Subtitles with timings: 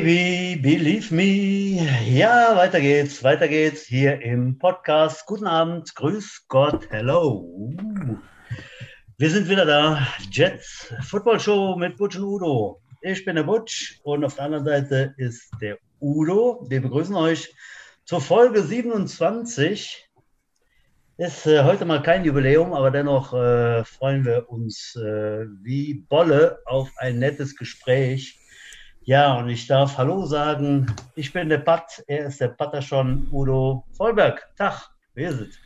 [0.00, 1.84] Baby, believe me.
[2.06, 5.26] Ja, weiter geht's, weiter geht's hier im Podcast.
[5.26, 7.74] Guten Abend, grüß Gott, hello.
[9.16, 10.06] Wir sind wieder da.
[10.30, 12.80] Jets Football Show mit Butch und Udo.
[13.02, 16.64] Ich bin der Butch und auf der anderen Seite ist der Udo.
[16.68, 17.52] Wir begrüßen euch
[18.04, 20.08] zur Folge 27.
[21.16, 26.60] Ist äh, heute mal kein Jubiläum, aber dennoch äh, freuen wir uns äh, wie Bolle
[26.66, 28.38] auf ein nettes Gespräch
[29.08, 30.94] ja, und ich darf Hallo sagen.
[31.14, 34.46] Ich bin der Pat, er ist der Patter schon, Udo Vollberg.
[34.58, 35.58] Tag, wer ist es?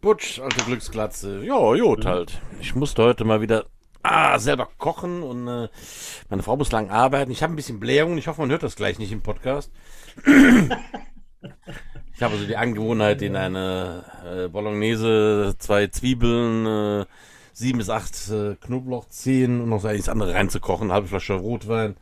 [0.00, 1.44] Butsch, alte Glücksglatze.
[1.44, 2.40] Ja, gut halt.
[2.60, 3.66] Ich musste heute mal wieder
[4.04, 5.68] ah, selber kochen und äh,
[6.30, 7.32] meine Frau muss lang arbeiten.
[7.32, 8.16] Ich habe ein bisschen Blähung.
[8.16, 9.72] Ich hoffe, man hört das gleich nicht im Podcast.
[10.24, 17.06] ich habe also die Angewohnheit, in eine äh, Bolognese zwei Zwiebeln, äh,
[17.52, 21.96] sieben bis acht äh, Knoblauchzehen und noch so einiges andere reinzukochen, eine halbe Flasche Rotwein.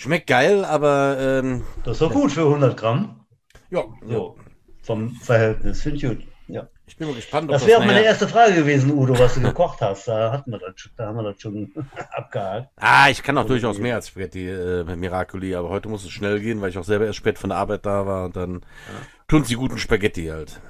[0.00, 1.18] Schmeckt geil, aber.
[1.20, 3.26] Ähm, das ist doch gut für 100 Gramm.
[3.68, 3.84] Ja.
[4.08, 4.34] So,
[4.82, 5.82] vom Verhältnis.
[5.82, 6.28] Finde ich gut.
[6.48, 6.68] Ja.
[6.86, 7.50] Ich bin mal gespannt.
[7.50, 10.08] das wäre auch meine erste Frage gewesen, Udo, was du gekocht hast.
[10.08, 11.70] Da, hatten wir das, da haben wir das schon
[12.12, 12.70] abgehakt.
[12.76, 16.40] Ah, ich kann auch durchaus mehr als Spaghetti äh, Miracoli, aber heute muss es schnell
[16.40, 18.60] gehen, weil ich auch selber erst spät von der Arbeit da war und dann ja.
[19.28, 20.62] tun sie guten Spaghetti halt.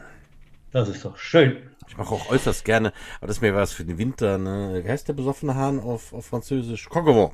[0.73, 1.57] Das ist doch schön.
[1.87, 4.83] Ich mache auch äußerst gerne, aber das ist mir was für den Winter, ne?
[4.85, 6.89] Wie heißt der besoffene Hahn auf, auf Französisch?
[6.89, 7.33] Coquevent.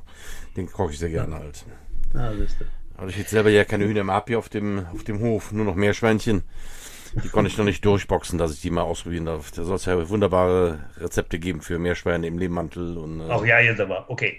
[0.55, 1.65] Den koche ich sehr gerne halt.
[2.13, 2.65] Siehst du.
[2.97, 5.51] Aber ich jetzt selber ja keine Hühner mehr ab hier auf dem, auf dem Hof,
[5.51, 6.43] nur noch Meerschweinchen.
[7.23, 9.51] Die konnte ich noch nicht durchboxen, dass ich die mal ausprobieren darf.
[9.51, 12.97] Da soll es ja wunderbare Rezepte geben für Meerschweine im Lehmmantel.
[12.97, 14.09] Und, äh Ach ja, jetzt aber.
[14.09, 14.37] Okay.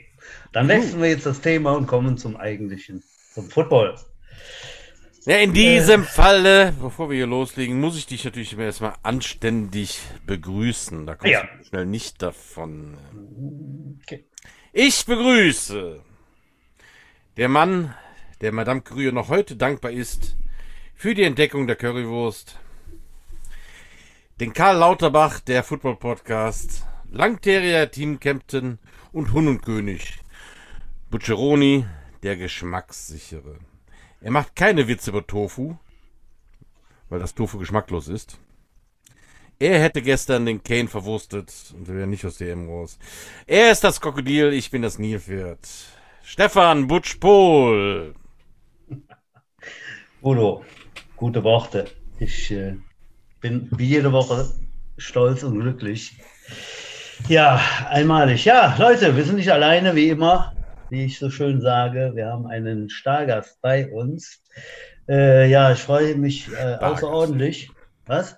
[0.53, 3.03] Dann wechseln wir jetzt das Thema und kommen zum eigentlichen,
[3.33, 3.97] zum Football.
[5.25, 6.05] Ja, in diesem äh.
[6.05, 11.07] Falle, bevor wir hier loslegen, muss ich dich natürlich erstmal anständig begrüßen.
[11.07, 11.43] Da kommst ja.
[11.43, 12.97] du schnell nicht davon.
[14.03, 14.25] Okay.
[14.73, 16.01] Ich begrüße
[17.39, 17.95] der Mann,
[18.41, 20.37] der Madame Curie noch heute dankbar ist
[20.97, 22.59] für die Entdeckung der Currywurst.
[24.41, 28.81] Den Karl Lauterbach, der Football Podcast, Langterrier, Team Captain
[29.13, 30.19] und Hund und König.
[31.11, 31.87] Bucceroni,
[32.25, 33.61] der Geschmackssichere.
[34.21, 35.77] Er macht keine Witze über Tofu,
[37.09, 38.37] weil das Tofu geschmacklos ist.
[39.61, 42.99] Er hätte gestern den Kane verwurstet und wäre nicht aus der M raus.
[43.47, 45.69] Er ist das Krokodil, ich bin das Nilpferd.
[46.31, 48.15] Stefan Butsch-Pohl.
[50.23, 50.63] Udo,
[51.17, 51.87] gute Worte.
[52.19, 52.77] Ich äh,
[53.41, 54.45] bin wie jede Woche
[54.99, 56.19] stolz und glücklich.
[57.29, 57.59] Ja,
[57.89, 58.45] einmalig.
[58.45, 60.53] Ja, Leute, wir sind nicht alleine, wie immer,
[60.91, 62.13] wie ich so schön sage.
[62.15, 64.43] Wir haben einen Stargast bei uns.
[65.09, 67.71] Äh, ja, ich freue mich äh, außerordentlich.
[68.05, 68.37] Was?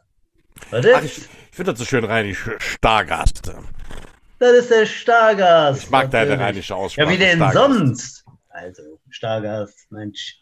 [0.70, 3.52] Was Ach, ich, ich finde das so schön rein, ich Stargast.
[4.40, 5.82] Das ist der Stargast.
[5.82, 7.06] Ich mag deine rheinische Aussprache.
[7.06, 7.54] Ja, wie denn Stargast.
[7.56, 8.24] sonst?
[8.48, 10.40] Also, Stargast, Mensch.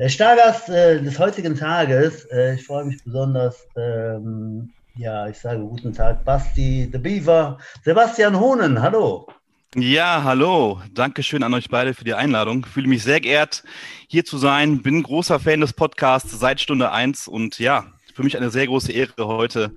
[0.00, 5.60] Der Stargast äh, des heutigen Tages, äh, ich freue mich besonders, ähm, ja, ich sage
[5.60, 9.28] guten Tag, Basti the Beaver, Sebastian Hohnen, hallo.
[9.76, 10.82] Ja, hallo.
[10.92, 12.66] Dankeschön an euch beide für die Einladung.
[12.66, 13.62] Fühle mich sehr geehrt,
[14.08, 14.82] hier zu sein.
[14.82, 18.90] Bin großer Fan des Podcasts seit Stunde 1 und ja, für mich eine sehr große
[18.90, 19.72] Ehre, heute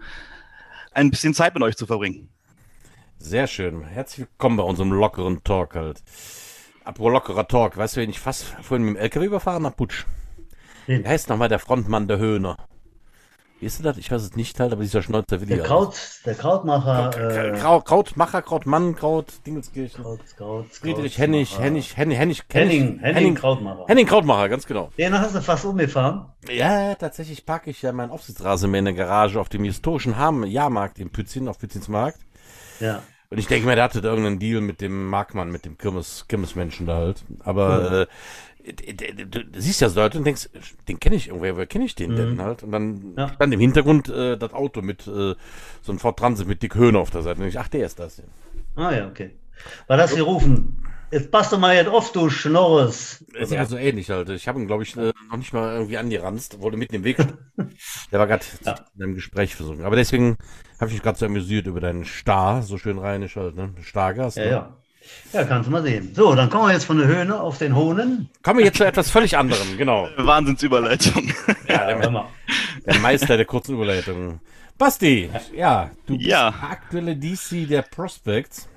[0.91, 2.32] ein bisschen Zeit mit euch zu verbringen.
[3.23, 3.85] Sehr schön.
[3.85, 6.03] Herzlich willkommen bei unserem lockeren Talk halt.
[6.83, 7.77] Apropos lockerer Talk.
[7.77, 9.77] Weißt du, wen ich fast vorhin mit dem LKW überfahren habe?
[9.77, 10.05] Putsch.
[10.87, 11.05] Wen?
[11.05, 12.57] Wie heißt nochmal der Frontmann der Höhner?
[13.61, 13.97] Wie ist das?
[13.97, 15.55] Ich weiß es nicht halt, aber dieser Schnäuzer Willi.
[15.55, 15.95] Der Kraut,
[16.25, 17.11] der Krautmacher.
[17.11, 20.03] Kraut, äh, Kraut, Krautmacher, Krautmann, Kraut, Dingenskirchen.
[20.03, 23.85] Kraut, Kraut, Friedrich Hennig, Hennig, Hennig, Hennig, Henning, Henning, Krautmacher.
[23.87, 24.89] Henning Krautmacher, ganz genau.
[24.97, 26.25] Den hast du fast umgefahren?
[26.51, 30.13] Ja, tatsächlich parke ich ja meinen Aufsichtsrasen in der Garage auf dem historischen
[30.43, 32.19] Jahrmarkt in Pützin, auf Pützins Markt.
[32.81, 33.01] Ja.
[33.33, 36.25] Und ich denke mir, der hatte da irgendeinen Deal mit dem Markmann, mit dem Kirmes,
[36.27, 37.23] Kirmesmenschen da halt.
[37.43, 38.07] Aber
[38.63, 38.71] mhm.
[38.71, 40.49] äh, du, du, siehst ja so Leute und denkst,
[40.87, 42.15] den kenne ich irgendwer, woher kenne ich den mhm.
[42.15, 42.61] denn halt?
[42.61, 43.29] Und dann ja.
[43.29, 45.33] stand im Hintergrund äh, das Auto mit äh,
[45.81, 47.41] so ein Ford Transit mit Dick Höhner auf der Seite.
[47.41, 48.21] Und ich, ach, der ist das.
[48.75, 49.31] Ah ja, okay.
[49.87, 50.82] War das hier rufen?
[51.13, 53.23] Jetzt passt doch mal jetzt auf, du Schnorres.
[53.33, 54.29] Ist ja so ähnlich halt.
[54.29, 57.17] Ich habe ihn, glaube ich, äh, noch nicht mal irgendwie angeranzt, wurde mitten im Weg.
[58.11, 58.79] Der war gerade ja.
[58.95, 59.81] in einem Gespräch versucht.
[59.81, 60.37] Aber deswegen
[60.79, 63.75] habe ich mich gerade so amüsiert über deinen Star, so schön rheinisch halt, ne?
[63.83, 64.37] Stargast.
[64.37, 64.49] Ja, ne?
[64.49, 64.77] ja.
[65.33, 66.15] Ja, kannst du mal sehen.
[66.15, 68.29] So, dann kommen wir jetzt von der Höhne auf den Hohnen.
[68.41, 70.07] Kommen wir jetzt zu etwas völlig anderem, genau.
[70.17, 71.31] Wahnsinnsüberleitung.
[71.67, 72.25] Ja, der,
[72.85, 74.39] der Meister der kurzen Überleitung.
[74.79, 76.47] Basti, ja, du bist ja.
[76.47, 78.67] aktuelle DC der Prospects.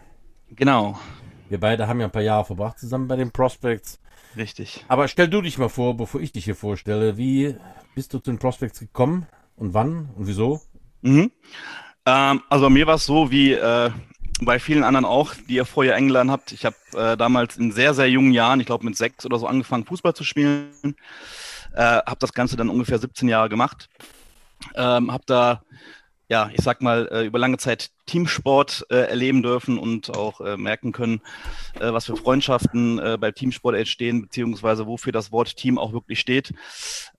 [0.50, 0.98] Genau.
[1.48, 4.00] Wir beide haben ja ein paar Jahre verbracht zusammen bei den Prospects.
[4.36, 4.84] Richtig.
[4.88, 7.16] Aber stell du dich mal vor, bevor ich dich hier vorstelle.
[7.16, 7.56] Wie
[7.94, 9.26] bist du zu den Prospects gekommen
[9.56, 10.60] und wann und wieso?
[11.02, 11.30] Mhm.
[12.04, 13.90] Ähm, also bei mir war es so, wie äh,
[14.40, 16.52] bei vielen anderen auch, die ihr vorher eingeladen habt.
[16.52, 19.46] Ich habe äh, damals in sehr, sehr jungen Jahren, ich glaube mit sechs oder so,
[19.46, 20.70] angefangen, Fußball zu spielen.
[21.74, 23.88] Äh, habe das Ganze dann ungefähr 17 Jahre gemacht.
[24.74, 25.62] Ähm, habe da,
[26.28, 30.56] ja, ich sag mal, äh, über lange Zeit Teamsport äh, erleben dürfen und auch äh,
[30.56, 31.20] merken können,
[31.78, 36.54] was für Freundschaften bei Teamsport entstehen, beziehungsweise wofür das Wort Team auch wirklich steht.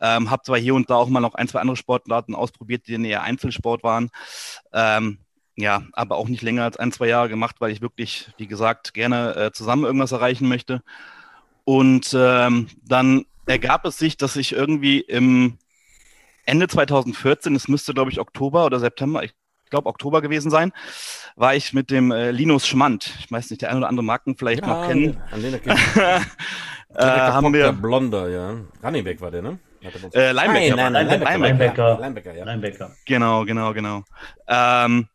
[0.02, 2.94] Ähm, habe zwar hier und da auch mal noch ein, zwei andere Sportarten ausprobiert, die
[3.06, 4.10] eher Einzelsport waren.
[4.74, 5.20] Ähm,
[5.58, 8.94] ja, aber auch nicht länger als ein, zwei Jahre gemacht, weil ich wirklich, wie gesagt,
[8.94, 10.82] gerne äh, zusammen irgendwas erreichen möchte.
[11.64, 15.58] Und ähm, dann ergab es sich, dass ich irgendwie im
[16.48, 19.34] Ende 2014, es müsste, glaube ich, Oktober oder September, ich
[19.70, 20.72] glaube Oktober gewesen sein,
[21.36, 24.38] war ich mit dem äh, Linus Schmand, ich weiß nicht, der ein oder andere Marken
[24.38, 25.18] vielleicht ja, noch kennen.
[25.32, 26.22] An den äh,
[26.96, 28.56] haben wir Blonder, ja.
[28.84, 29.60] Running war der, ne?
[30.14, 30.76] Äh, Linebacker.
[30.76, 31.38] Nein, nein, Linebacker.
[31.38, 32.00] Linebacker.
[32.00, 32.46] Linebacker, ja.
[32.46, 32.92] Linebacker.
[33.06, 34.04] Genau, genau, genau.
[34.48, 35.08] Ähm,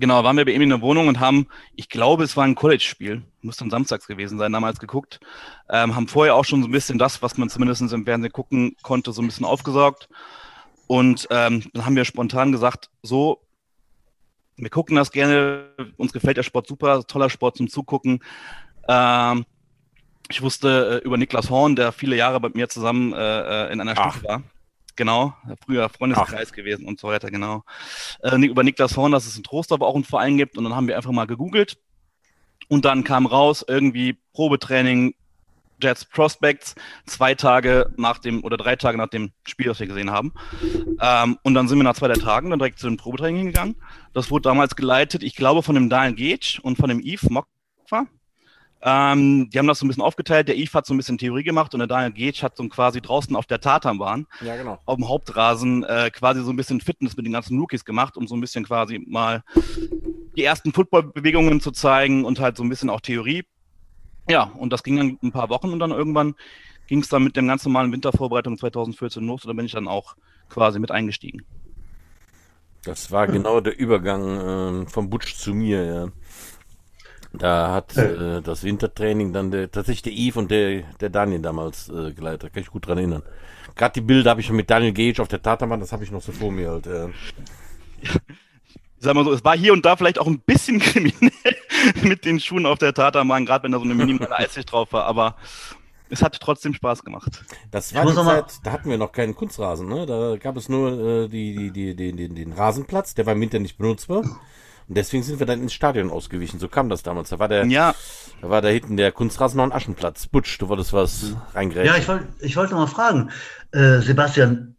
[0.00, 1.46] Genau, waren wir bei ihm in der Wohnung und haben,
[1.76, 5.20] ich glaube, es war ein College-Spiel, muss dann samstags gewesen sein, damals geguckt.
[5.68, 8.76] Ähm, haben vorher auch schon so ein bisschen das, was man zumindest im Fernsehen gucken
[8.82, 10.08] konnte, so ein bisschen aufgesaugt.
[10.90, 13.46] Und ähm, dann haben wir spontan gesagt, so,
[14.56, 18.24] wir gucken das gerne, uns gefällt der Sport super, toller Sport zum Zugucken.
[18.88, 19.44] Ähm,
[20.28, 23.16] ich wusste äh, über Niklas Horn, der viele Jahre bei mir zusammen äh,
[23.68, 24.42] äh in einer Stufe war.
[24.96, 25.32] Genau,
[25.64, 26.56] früher Freundeskreis Ach.
[26.56, 27.62] gewesen und so weiter, genau.
[28.24, 30.88] Äh, über Niklas Horn, dass es in Trostorf auch einen Verein gibt und dann haben
[30.88, 31.78] wir einfach mal gegoogelt
[32.66, 35.14] und dann kam raus, irgendwie Probetraining
[35.80, 36.74] Jets Prospects,
[37.06, 40.32] zwei Tage nach dem oder drei Tage nach dem Spiel, das wir gesehen haben.
[41.00, 43.76] Ähm, und dann sind wir nach zwei der Tagen dann direkt zu dem Probetraining gegangen.
[44.12, 48.06] Das wurde damals geleitet, ich glaube, von dem Daniel Gage und von dem Yves Mokfa.
[48.82, 50.48] Ähm, die haben das so ein bisschen aufgeteilt.
[50.48, 53.00] Der Yves hat so ein bisschen Theorie gemacht und der Daniel Gage hat so quasi
[53.02, 54.78] draußen auf der Tatanbahn, ja, genau.
[54.86, 58.26] auf dem Hauptrasen, äh, quasi so ein bisschen Fitness mit den ganzen Rookies gemacht, um
[58.26, 59.42] so ein bisschen quasi mal
[60.36, 63.44] die ersten Footballbewegungen zu zeigen und halt so ein bisschen auch Theorie.
[64.28, 66.34] Ja, und das ging dann ein paar Wochen und dann irgendwann
[66.86, 69.88] ging es dann mit dem ganz normalen Wintervorbereitung 2014 los und da bin ich dann
[69.88, 70.16] auch
[70.48, 71.44] quasi mit eingestiegen.
[72.84, 76.08] Das war genau der Übergang äh, vom Butch zu mir, ja.
[77.32, 81.88] Da hat äh, das Wintertraining dann der, tatsächlich der Yves und der, der Daniel damals
[81.88, 82.44] äh, geleitet.
[82.44, 83.22] Da kann ich gut dran erinnern.
[83.76, 86.10] Gerade die Bilder habe ich schon mit Daniel Gage auf der Tatermann, das habe ich
[86.10, 86.86] noch so vor mir halt.
[86.86, 87.08] Äh.
[89.00, 91.56] Ich sag mal so, es war hier und da vielleicht auch ein bisschen kriminell
[92.02, 95.06] mit den Schuhen auf der Tatermann, gerade wenn da so eine minimale Eisicht drauf war,
[95.06, 95.36] aber
[96.10, 97.42] es hat trotzdem Spaß gemacht.
[97.70, 100.04] Das war die Zeit, da hatten wir noch keinen Kunstrasen, ne?
[100.04, 103.58] Da gab es nur äh, die, die, die, die, den Rasenplatz, der war im Winter
[103.58, 104.18] nicht benutzbar.
[104.18, 106.60] Und deswegen sind wir dann ins Stadion ausgewichen.
[106.60, 107.30] So kam das damals.
[107.30, 107.94] Da war der, ja.
[108.42, 110.26] da war da hinten der Kunstrasen noch ein Aschenplatz.
[110.26, 111.36] Butsch, du wolltest was mhm.
[111.54, 111.86] reingreifen.
[111.86, 113.30] Ja, ich wollte, ich wollte mal fragen,
[113.70, 114.76] äh, Sebastian,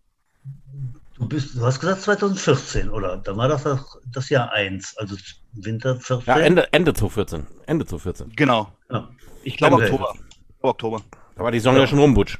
[1.21, 3.17] du bist, du hast gesagt 2014, oder?
[3.17, 3.63] Da war das
[4.11, 5.15] das Jahr 1, also
[5.53, 6.25] Winter 14.
[6.25, 7.47] Ja, Ende, Ende 2014.
[7.67, 8.35] Ende 2014.
[8.35, 8.71] Genau.
[8.89, 9.07] Ja.
[9.43, 10.15] Ich glaube Oktober.
[10.61, 11.01] Oktober.
[11.35, 11.87] Da war die Sonne ja.
[11.87, 12.37] schon rum, Butsch.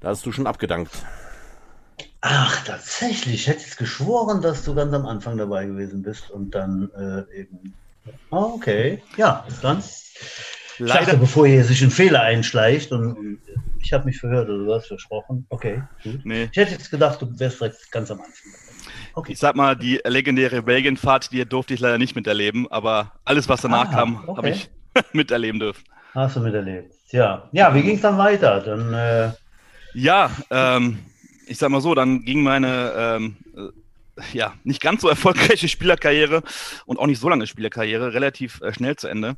[0.00, 0.90] Da hast du schon abgedankt.
[2.22, 3.34] Ach, tatsächlich.
[3.34, 7.40] Ich hätte jetzt geschworen, dass du ganz am Anfang dabei gewesen bist und dann äh,
[7.40, 7.74] eben.
[8.30, 9.02] Oh, okay.
[9.16, 9.82] Ja, dann.
[10.82, 11.00] Leider.
[11.00, 13.38] Ich dachte, bevor hier sich ein Fehler einschleicht und
[13.80, 15.46] ich habe mich verhört oder du hast versprochen.
[15.48, 16.20] Okay, gut.
[16.24, 16.48] Nee.
[16.50, 18.52] Ich hätte jetzt gedacht, du wärst direkt ganz am Anfang.
[19.14, 19.32] Okay.
[19.32, 23.60] Ich sag mal, die legendäre Belgienfahrt, die durfte ich leider nicht miterleben, aber alles, was
[23.60, 24.36] danach ah, kam, okay.
[24.36, 24.70] habe ich
[25.12, 25.84] miterleben dürfen.
[26.14, 26.92] Hast du miterlebt.
[27.10, 28.60] Ja, ja wie ging es dann weiter?
[28.60, 29.30] Dann, äh...
[29.94, 30.98] Ja, ähm,
[31.46, 33.68] ich sag mal so, dann ging meine ähm, äh,
[34.32, 36.42] ja nicht ganz so erfolgreiche Spielerkarriere
[36.86, 39.36] und auch nicht so lange Spielerkarriere relativ äh, schnell zu Ende.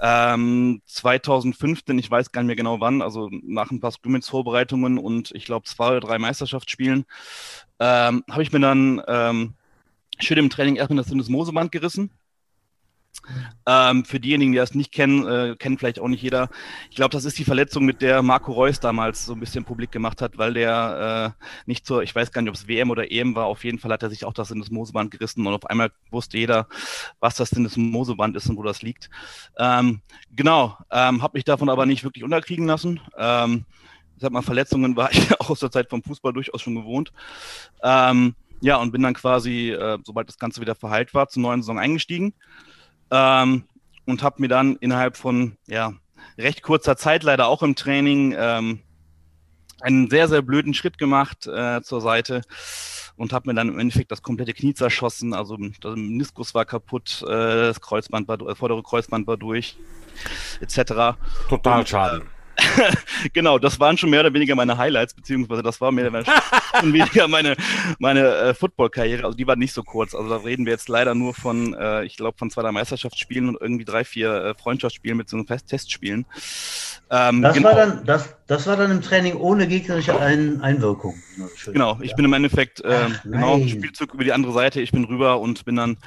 [0.00, 5.30] Ähm, 2015, ich weiß gar nicht mehr genau wann, also nach ein paar Scrimmage-Vorbereitungen und
[5.34, 7.06] ich glaube zwei oder drei Meisterschaftsspielen,
[7.80, 9.54] ähm, habe ich mir dann ähm,
[10.18, 12.10] schön im Training erstmal das Syndesmoseband gerissen
[13.66, 16.48] ähm, für diejenigen, die das nicht kennen, äh, kennt vielleicht auch nicht jeder.
[16.90, 19.92] Ich glaube, das ist die Verletzung, mit der Marco Reus damals so ein bisschen publik
[19.92, 23.10] gemacht hat, weil der äh, nicht zur, ich weiß gar nicht, ob es WM oder
[23.10, 25.54] EM war, auf jeden Fall hat er sich auch das in das Moseband gerissen und
[25.54, 26.68] auf einmal wusste jeder,
[27.20, 29.10] was das in das Moseband ist und wo das liegt.
[29.58, 30.00] Ähm,
[30.34, 33.00] genau, ähm, habe mich davon aber nicht wirklich unterkriegen lassen.
[33.16, 33.64] Ähm,
[34.16, 37.12] ich sag mal, Verletzungen war ich auch aus der Zeit vom Fußball durchaus schon gewohnt.
[37.82, 41.62] Ähm, ja, und bin dann quasi, äh, sobald das Ganze wieder verheilt war, zur neuen
[41.62, 42.34] Saison eingestiegen.
[43.10, 43.64] Ähm,
[44.04, 45.92] und habe mir dann innerhalb von ja,
[46.38, 48.80] recht kurzer Zeit, leider auch im Training, ähm,
[49.80, 52.42] einen sehr, sehr blöden Schritt gemacht äh, zur Seite
[53.16, 55.34] und habe mir dann im Endeffekt das komplette Knie zerschossen.
[55.34, 59.76] Also der Meniskus war kaputt, äh, das Kreuzband war, das vordere Kreuzband war durch,
[60.60, 61.18] etc.
[61.48, 62.22] Total und, schade.
[63.32, 66.24] genau, das waren schon mehr oder weniger meine Highlights, beziehungsweise das war mehr oder
[66.82, 67.56] weniger meine,
[67.98, 69.24] meine äh, Football-Karriere.
[69.24, 70.14] Also die war nicht so kurz.
[70.14, 73.48] Also da reden wir jetzt leider nur von, äh, ich glaube, von zwei, drei Meisterschaftsspielen
[73.48, 76.26] und irgendwie drei, vier äh, Freundschaftsspielen mit so einem Testspielen.
[77.08, 77.68] Ähm, das, genau.
[77.68, 81.14] war dann, das, das war dann im Training ohne gegnerische Ein Einwirkung.
[81.54, 81.74] Schön.
[81.74, 82.16] Genau, ich ja.
[82.16, 84.80] bin im Endeffekt äh, Ach, genau Spielzug über die andere Seite.
[84.80, 85.98] Ich bin rüber und bin dann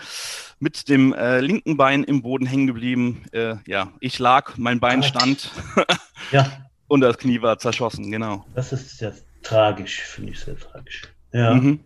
[0.59, 3.23] mit dem äh, linken Bein im Boden hängen geblieben.
[3.31, 5.51] Äh, ja, ich lag, mein Bein stand.
[6.31, 6.51] ja.
[6.89, 8.45] Und das Knie war zerschossen, genau.
[8.55, 9.13] Das ist sehr
[9.43, 11.03] tragisch, finde ich sehr tragisch.
[11.31, 11.53] Ja.
[11.53, 11.81] Mhm.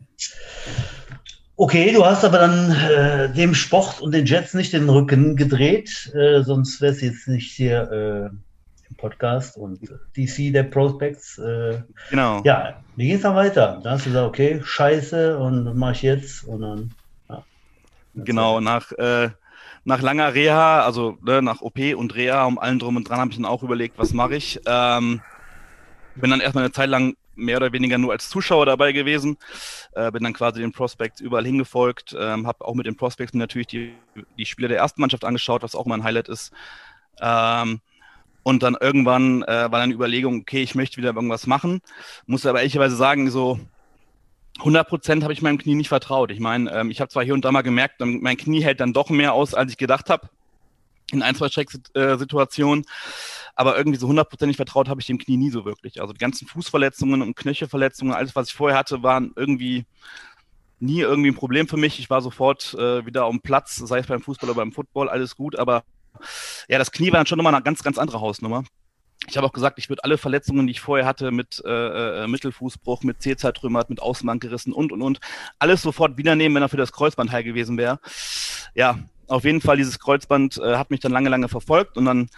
[1.58, 6.10] Okay, du hast aber dann äh, dem Sport und den Jets nicht den Rücken gedreht,
[6.15, 8.36] äh, sonst wäre es jetzt nicht hier äh,
[9.04, 9.80] Podcast und
[10.16, 11.38] DC der Prospects.
[11.38, 12.42] Äh, genau.
[12.46, 13.82] Ja, wie geht es dann weiter?
[13.84, 16.46] Da hast du gesagt, okay, scheiße und was mache ich jetzt?
[16.46, 16.92] Und dann
[18.16, 19.30] Genau, nach, äh,
[19.86, 23.32] nach langer Reha, also ne, nach OP und Reha, um allen drum und dran, habe
[23.32, 24.62] ich dann auch überlegt, was mache ich.
[24.66, 25.22] Ähm,
[26.16, 29.38] bin dann erstmal eine Zeit lang mehr oder weniger nur als Zuschauer dabei gewesen,
[29.94, 33.68] äh, bin dann quasi den Prospects überall hingefolgt, ähm, habe auch mit den Prospects natürlich
[33.68, 33.94] die,
[34.38, 36.54] die Spiele der ersten Mannschaft angeschaut, was auch mein Highlight ist.
[37.20, 37.82] Ähm,
[38.44, 41.82] und dann irgendwann äh, war dann die Überlegung, okay, ich möchte wieder irgendwas machen.
[42.26, 43.60] Muss aber ehrlicherweise sagen, so
[44.60, 46.30] 100 Prozent habe ich meinem Knie nicht vertraut.
[46.32, 48.94] Ich meine, ähm, ich habe zwar hier und da mal gemerkt, mein Knie hält dann
[48.94, 50.30] doch mehr aus, als ich gedacht habe
[51.12, 52.86] in ein, zwei Schrecksituationen.
[53.56, 56.02] Aber irgendwie so hundertprozentig vertraut habe ich dem Knie nie so wirklich.
[56.02, 59.86] Also die ganzen Fußverletzungen und Knöchelverletzungen, alles, was ich vorher hatte, waren irgendwie
[60.80, 62.00] nie irgendwie ein Problem für mich.
[62.00, 65.36] Ich war sofort äh, wieder am Platz, sei es beim Fußball oder beim Football, alles
[65.36, 65.58] gut.
[65.58, 65.84] Aber
[66.67, 68.63] ja, das Knie war dann schon nochmal eine ganz, ganz andere Hausnummer.
[69.27, 72.27] Ich habe auch gesagt, ich würde alle Verletzungen, die ich vorher hatte, mit äh, äh
[72.27, 75.20] Mittelfußbruch, mit C-Zeitrümmert, mit Außenband gerissen und, und, und,
[75.60, 78.00] alles sofort wiedernehmen, wenn er für das Kreuzband heil gewesen wäre.
[78.75, 82.29] Ja, auf jeden Fall, dieses Kreuzband äh, hat mich dann lange, lange verfolgt und dann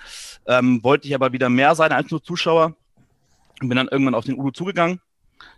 [0.45, 2.75] ähm, wollte ich aber wieder mehr sein als nur Zuschauer
[3.61, 5.01] und bin dann irgendwann auf den Udo zugegangen.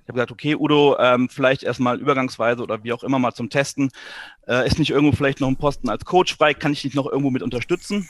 [0.03, 3.49] Ich habe gesagt, okay, Udo, ähm, vielleicht erstmal übergangsweise oder wie auch immer mal zum
[3.49, 3.91] Testen.
[4.47, 6.53] Äh, ist nicht irgendwo vielleicht noch ein Posten als Coach frei?
[6.53, 8.09] Kann ich dich noch irgendwo mit unterstützen?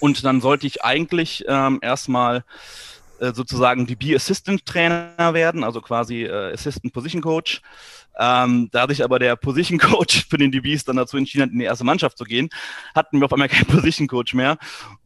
[0.00, 2.44] Und dann sollte ich eigentlich ähm, erstmal
[3.20, 7.62] äh, sozusagen DB Assistant Trainer werden, also quasi äh, Assistant Position Coach.
[8.18, 11.58] Ähm, da sich aber der Position Coach für den DBs dann dazu entschieden hat, in
[11.58, 12.48] die erste Mannschaft zu gehen,
[12.94, 14.58] hatten wir auf einmal keinen Position Coach mehr.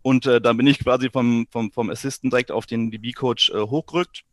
[0.02, 3.50] Und äh, dann bin ich quasi vom, vom, vom Assistant direkt auf den DB Coach
[3.50, 4.24] äh, hochgerückt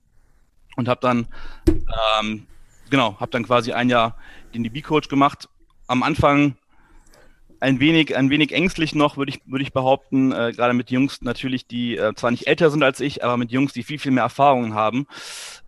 [0.76, 1.28] und habe dann,
[1.68, 2.48] ähm,
[2.90, 4.16] genau, habe dann quasi ein Jahr
[4.54, 5.50] den DB Coach gemacht.
[5.88, 6.56] Am Anfang
[7.60, 11.22] ein wenig, ein wenig ängstlich noch, würde ich, würde ich behaupten, äh, gerade mit Jungs
[11.22, 14.12] natürlich, die äh, zwar nicht älter sind als ich, aber mit Jungs, die viel, viel
[14.12, 15.08] mehr Erfahrungen haben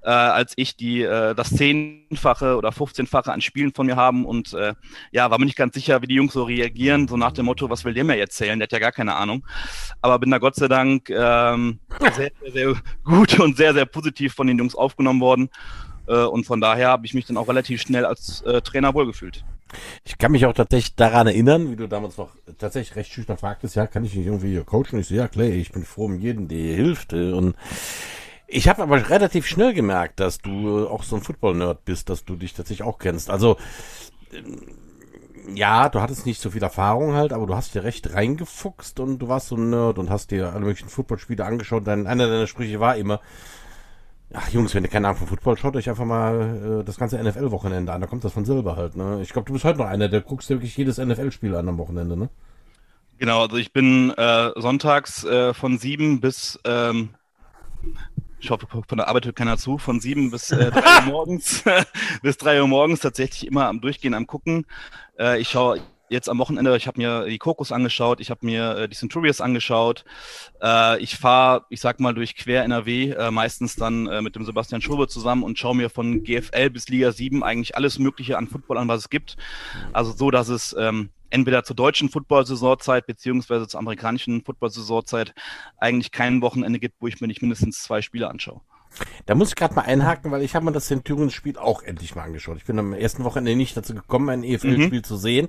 [0.01, 4.53] äh, als ich, die äh, das Zehnfache oder 15-fache an Spielen von mir haben und
[4.53, 4.74] äh,
[5.12, 7.69] ja, war mir nicht ganz sicher, wie die Jungs so reagieren, so nach dem Motto,
[7.69, 9.46] was will der mir erzählen, der hat ja gar keine Ahnung,
[10.01, 14.34] aber bin da Gott sei Dank ähm, sehr, sehr, sehr gut und sehr, sehr positiv
[14.34, 15.50] von den Jungs aufgenommen worden
[16.09, 19.45] äh, und von daher habe ich mich dann auch relativ schnell als äh, Trainer wohlgefühlt.
[20.03, 23.75] Ich kann mich auch tatsächlich daran erinnern, wie du damals noch tatsächlich recht schüchtern fragtest,
[23.75, 24.99] ja, kann ich nicht irgendwie coachen?
[24.99, 27.13] Ich so, ja, klar, ich bin froh um jeden, der hilft.
[27.13, 27.55] Und
[28.47, 32.35] ich habe aber relativ schnell gemerkt, dass du auch so ein Football-Nerd bist, dass du
[32.35, 33.29] dich tatsächlich auch kennst.
[33.29, 33.57] Also,
[35.53, 39.19] ja, du hattest nicht so viel Erfahrung halt, aber du hast dir recht reingefuchst und
[39.19, 41.85] du warst so ein Nerd und hast dir alle möglichen Footballspiele angeschaut.
[41.85, 43.19] Dein, einer deiner Sprüche war immer,
[44.31, 47.17] Ach Jungs, wenn ihr keine Ahnung von Football, schaut euch einfach mal äh, das ganze
[47.21, 48.01] NFL-Wochenende an.
[48.01, 48.95] Da kommt das von selber halt.
[48.95, 49.21] Ne?
[49.24, 51.77] Ich glaube, du bist heute noch einer, der guckst dir wirklich jedes NFL-Spiel an am
[51.79, 52.29] Wochenende, ne?
[53.17, 57.09] Genau, also ich bin äh, sonntags äh, von sieben bis, ähm,
[58.39, 61.63] ich hoffe, von der Arbeit hört keiner zu, von sieben bis äh, drei Uhr morgens,
[62.21, 64.65] bis drei Uhr morgens tatsächlich immer am Durchgehen, am Gucken.
[65.17, 68.77] Äh, ich schaue jetzt am Wochenende, ich habe mir die Kokos angeschaut, ich habe mir
[68.77, 70.03] äh, die Centurions angeschaut.
[70.61, 74.45] Äh, ich fahre, ich sag mal, durch quer NRW, äh, meistens dann äh, mit dem
[74.45, 78.47] Sebastian Schurbe zusammen und schaue mir von GFL bis Liga 7 eigentlich alles Mögliche an
[78.47, 79.37] Football an, was es gibt.
[79.93, 85.33] Also so, dass es ähm, entweder zur deutschen Football-Saisonzeit beziehungsweise zur amerikanischen Football-Saisonzeit
[85.77, 88.61] eigentlich kein Wochenende gibt, wo ich mir nicht mindestens zwei Spiele anschaue.
[89.25, 92.23] Da muss ich gerade mal einhaken, weil ich habe mir das Centurions-Spiel auch endlich mal
[92.23, 92.57] angeschaut.
[92.57, 95.03] Ich bin am ersten Wochenende nicht dazu gekommen, ein EFL-Spiel mhm.
[95.03, 95.47] zu sehen.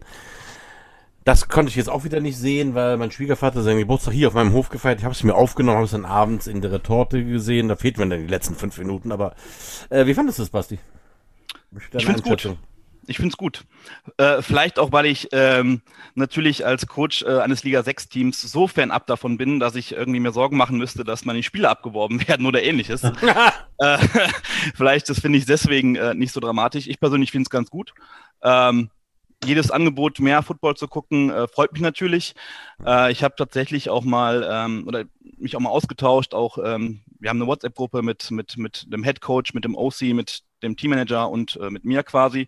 [1.30, 4.34] Das konnte ich jetzt auch wieder nicht sehen, weil mein Schwiegervater seinen Geburtstag hier auf
[4.34, 4.99] meinem Hof gefeiert.
[4.99, 7.68] Ich habe es mir aufgenommen, habe es dann abends in der Retorte gesehen.
[7.68, 9.12] Da fehlt mir dann die letzten fünf Minuten.
[9.12, 9.37] Aber
[9.90, 10.80] äh, wie fandest du es, Basti?
[11.94, 12.56] Ich finde es gut.
[13.06, 13.64] Ich finde es gut.
[14.16, 15.82] Äh, vielleicht auch, weil ich ähm,
[16.16, 20.18] natürlich als Coach äh, eines Liga 6 Teams so fernab davon bin, dass ich irgendwie
[20.18, 23.04] mir Sorgen machen müsste, dass meine Spiele abgeworben werden oder ähnliches.
[23.78, 23.99] äh,
[24.75, 26.88] vielleicht, das finde ich deswegen äh, nicht so dramatisch.
[26.88, 27.94] Ich persönlich finde es ganz gut.
[28.42, 28.90] Ähm,
[29.44, 32.35] jedes Angebot, mehr Football zu gucken, äh, freut mich natürlich.
[32.85, 35.04] Äh, ich habe tatsächlich auch mal ähm, oder
[35.38, 36.35] mich auch mal ausgetauscht.
[36.35, 40.02] Auch ähm, wir haben eine WhatsApp-Gruppe mit mit mit dem Head Coach, mit dem OC,
[40.14, 42.47] mit dem Teammanager und äh, mit mir quasi.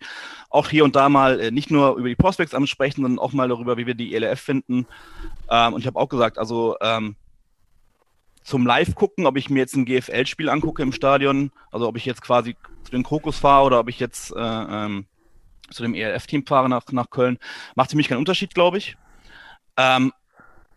[0.51, 3.49] Auch hier und da mal äh, nicht nur über die Prospects ansprechen, sondern auch mal
[3.49, 4.87] darüber, wie wir die ELF finden.
[5.51, 7.17] Ähm, und ich habe auch gesagt, also ähm,
[8.45, 12.05] zum Live gucken, ob ich mir jetzt ein GFL-Spiel angucke im Stadion, also ob ich
[12.05, 15.07] jetzt quasi zu den Krokus fahre oder ob ich jetzt äh, ähm,
[15.73, 17.39] zu dem ELF-Team fahre nach, nach Köln,
[17.75, 18.97] macht für mich keinen Unterschied, glaube ich.
[19.77, 20.13] Ähm,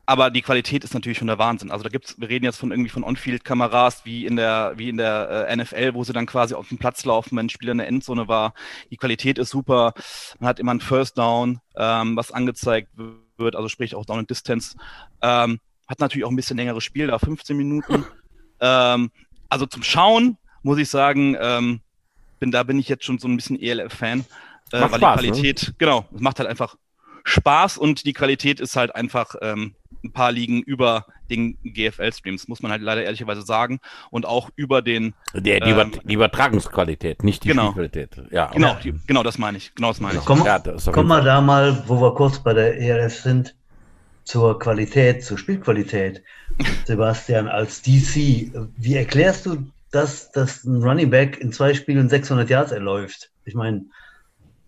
[0.07, 1.71] aber die Qualität ist natürlich schon der Wahnsinn.
[1.71, 4.97] Also da gibt's, wir reden jetzt von irgendwie von On-Field-Kameras wie in der, wie in
[4.97, 7.79] der äh, NFL, wo sie dann quasi auf dem Platz laufen, wenn ein Spieler in
[7.79, 8.53] der Endzone war.
[8.91, 9.93] Die Qualität ist super.
[10.39, 12.89] Man hat immer ein First Down, ähm, was angezeigt
[13.37, 14.77] wird, also sprich auch Down and Distance.
[15.21, 18.05] Ähm, hat natürlich auch ein bisschen längeres Spiel, da 15 Minuten.
[18.59, 19.09] ähm,
[19.49, 21.81] also zum Schauen muss ich sagen, ähm,
[22.39, 24.25] bin, da bin ich jetzt schon so ein bisschen ELF-Fan.
[24.71, 25.31] Äh, weil Spaß, die ne?
[25.31, 25.75] Qualität, ne?
[25.77, 26.75] genau, es macht halt einfach
[27.23, 32.61] Spaß und die Qualität ist halt einfach ähm, ein paar Ligen über den GFL-Streams, muss
[32.61, 33.79] man halt leider ehrlicherweise sagen.
[34.11, 35.15] Und auch über den.
[35.33, 38.31] Der, die, ähm, die Übertragungsqualität, nicht die genau, Spielqualität.
[38.31, 39.73] Ja, genau, die, genau, das meine ich.
[39.75, 40.25] Genau das meine ich.
[40.25, 43.55] Komm, ja, komm mal da mal, wo wir kurz bei der ELF sind,
[44.23, 46.23] zur Qualität, zur Spielqualität.
[46.85, 52.49] Sebastian, als DC, wie erklärst du das, dass ein Running Back in zwei Spielen 600
[52.49, 53.31] Yards erläuft?
[53.45, 53.85] Ich meine,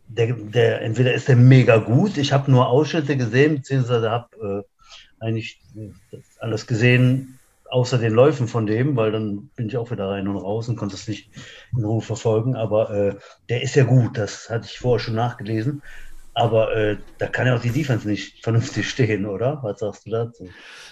[0.07, 4.65] der, der, entweder ist der mega gut, ich habe nur Ausschnitte gesehen, beziehungsweise habe
[5.21, 5.59] äh, eigentlich
[6.39, 10.37] alles gesehen, außer den Läufen von dem, weil dann bin ich auch wieder rein und
[10.37, 11.29] raus und konnte es nicht
[11.75, 12.55] in Ruhe verfolgen.
[12.55, 13.15] Aber äh,
[13.49, 15.81] der ist ja gut, das hatte ich vorher schon nachgelesen.
[16.37, 19.59] Aber äh, da kann ja auch die Defense nicht vernünftig stehen, oder?
[19.63, 20.49] Was sagst du dazu?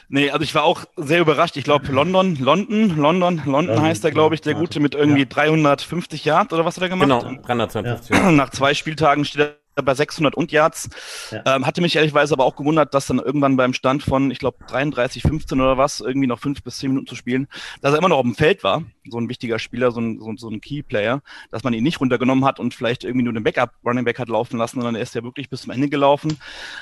[0.09, 1.55] Nee, also ich war auch sehr überrascht.
[1.55, 5.25] Ich glaube, London, London, London, London heißt der, glaube ich, der Gute mit irgendwie ja.
[5.25, 7.09] 350 Yards oder was hat er gemacht?
[7.09, 8.31] Genau, 352 ja.
[8.31, 10.89] Nach zwei Spieltagen steht er bei 600 und Yards.
[11.31, 11.43] Ja.
[11.45, 14.57] Ähm, hatte mich ehrlichweise aber auch gewundert, dass dann irgendwann beim Stand von, ich glaube,
[14.67, 17.47] 33, 15 oder was, irgendwie noch fünf bis zehn Minuten zu spielen,
[17.81, 20.33] dass er immer noch auf dem Feld war, so ein wichtiger Spieler, so ein, so,
[20.37, 24.05] so ein Key-Player, dass man ihn nicht runtergenommen hat und vielleicht irgendwie nur den Backup-Running
[24.05, 26.37] Back hat laufen lassen, sondern er ist ja wirklich bis zum Ende gelaufen.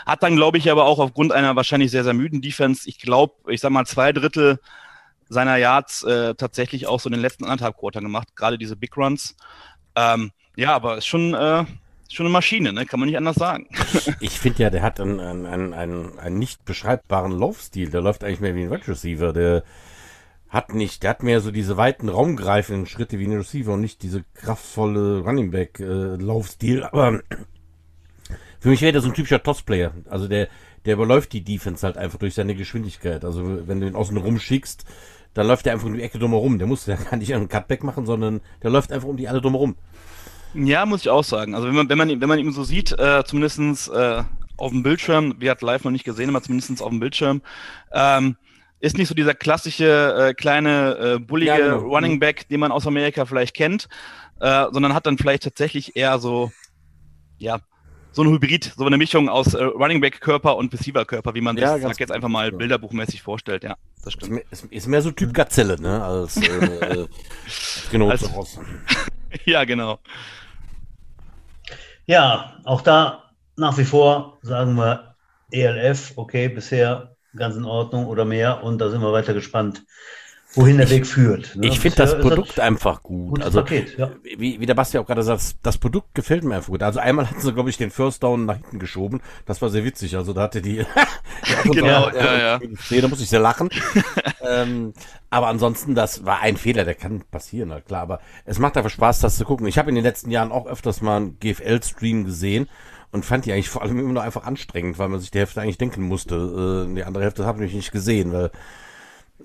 [0.05, 3.51] Hat dann, glaube ich, aber auch aufgrund einer wahrscheinlich sehr, sehr müden Defense, ich glaube,
[3.51, 4.59] ich sag mal, zwei Drittel
[5.29, 8.95] seiner Yards äh, tatsächlich auch so in den letzten anderthalb Quarter gemacht, gerade diese Big
[8.95, 9.35] Runs.
[9.95, 11.65] Ähm, ja, aber ist schon, äh,
[12.15, 12.85] schon eine Maschine, ne?
[12.85, 13.67] kann man nicht anders sagen.
[14.19, 17.89] ich finde ja, der hat einen, einen, einen, einen nicht beschreibbaren Laufstil.
[17.89, 19.33] Der läuft eigentlich mehr wie ein Wide Receiver.
[19.33, 19.63] Der
[20.49, 24.03] hat nicht, der hat mehr so diese weiten, raumgreifenden Schritte wie ein Receiver und nicht
[24.03, 26.83] diese kraftvolle Running Back äh, Laufstil.
[26.83, 27.21] Aber
[28.59, 29.93] für mich wäre der so ein typischer Toss-Player.
[30.09, 30.49] Also der,
[30.85, 33.25] der überläuft die Defense halt einfach durch seine Geschwindigkeit.
[33.25, 34.85] Also wenn du ihn außen rumschickst,
[35.33, 36.59] dann läuft er einfach um die Ecke drumherum.
[36.59, 39.41] Der muss ja gar nicht einen Cutback machen, sondern der läuft einfach um die alle
[39.41, 39.75] drumherum.
[40.53, 41.55] Ja, muss ich auch sagen.
[41.55, 44.23] Also wenn man, wenn man, wenn man ihn so sieht, äh, zumindest äh,
[44.57, 47.41] auf dem Bildschirm, wir hat live noch nicht gesehen, aber zumindest auf dem Bildschirm,
[47.91, 48.37] ähm,
[48.79, 51.87] ist nicht so dieser klassische äh, kleine äh, bullige ja, genau.
[51.87, 53.87] Running Back, den man aus Amerika vielleicht kennt,
[54.41, 56.51] äh, sondern hat dann vielleicht tatsächlich eher so,
[57.37, 57.59] ja,
[58.11, 61.41] so ein Hybrid, so eine Mischung aus äh, Running Back Körper und Receiver Körper, wie
[61.41, 63.63] man ja, das jetzt einfach mal bilderbuchmäßig vorstellt.
[63.63, 64.43] Ja, das stimmt.
[64.51, 66.45] Ist, ist mehr so Typ Gazelle, ne, als äh,
[67.01, 67.07] äh
[67.89, 68.29] genau als,
[69.45, 69.99] Ja, genau.
[72.05, 75.15] Ja, auch da nach wie vor sagen wir
[75.51, 78.63] ELF, okay, bisher ganz in Ordnung oder mehr.
[78.63, 79.83] Und da sind wir weiter gespannt,
[80.55, 81.55] wohin der ich, Weg führt.
[81.55, 81.67] Ne?
[81.67, 83.41] Ich finde das Produkt einfach gut.
[83.41, 84.11] Also, Paket, ja.
[84.23, 86.83] wie, wie der Basti auch gerade sagt, das Produkt gefällt mir einfach gut.
[86.83, 89.21] Also einmal hatten sie, glaube ich, den First Down nach hinten geschoben.
[89.45, 90.15] Das war sehr witzig.
[90.15, 90.85] Also da hatte die,
[91.65, 92.59] die genau, ja, ja.
[92.89, 93.01] ja.
[93.01, 93.69] Da muss ich sehr lachen.
[94.41, 94.93] ähm,
[95.29, 98.01] aber ansonsten, das war ein Fehler, der kann passieren, halt klar.
[98.01, 99.65] Aber es macht einfach Spaß, das zu gucken.
[99.65, 102.69] Ich habe in den letzten Jahren auch öfters mal einen GFL-Stream gesehen
[103.11, 105.61] und fand die eigentlich vor allem immer nur einfach anstrengend, weil man sich die Hälfte
[105.61, 106.87] eigentlich denken musste.
[106.89, 108.51] Äh, die andere Hälfte habe ich nicht gesehen, weil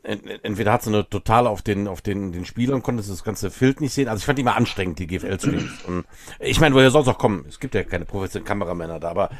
[0.03, 3.81] entweder hat sie eine total auf den, auf den, den Spielern, konnte das ganze Bild
[3.81, 4.09] nicht sehen.
[4.09, 5.85] Also ich fand die immer anstrengend, die GFL-Streams.
[5.87, 6.05] Und
[6.41, 7.45] ich meine, woher soll es auch kommen?
[7.49, 9.31] Es gibt ja keine professionellen Kameramänner da, aber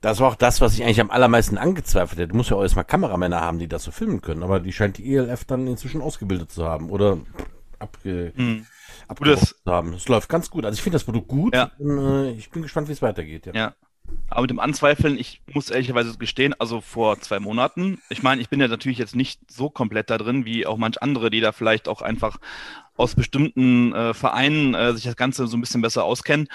[0.00, 2.28] das war auch das, was ich eigentlich am allermeisten angezweifelt hätte.
[2.28, 4.42] Du musst ja auch erstmal Kameramänner haben, die das so filmen können.
[4.42, 7.18] Aber die scheint die ELF dann inzwischen ausgebildet zu haben oder
[7.78, 8.66] abge, mhm.
[9.24, 9.94] zu haben.
[9.94, 10.64] Es läuft ganz gut.
[10.64, 11.54] Also ich finde das Produkt gut.
[11.54, 11.72] Ja.
[11.78, 13.46] Und, äh, ich bin gespannt, wie es weitergeht.
[13.46, 13.52] Ja.
[13.54, 13.74] ja.
[14.30, 18.48] Aber mit dem Anzweifeln, ich muss ehrlicherweise gestehen, also vor zwei Monaten, ich meine, ich
[18.48, 21.52] bin ja natürlich jetzt nicht so komplett da drin, wie auch manch andere, die da
[21.52, 22.38] vielleicht auch einfach
[22.96, 26.48] aus bestimmten äh, Vereinen äh, sich das Ganze so ein bisschen besser auskennen.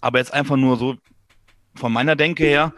[0.00, 0.96] Aber jetzt einfach nur so
[1.74, 2.72] von meiner Denke her,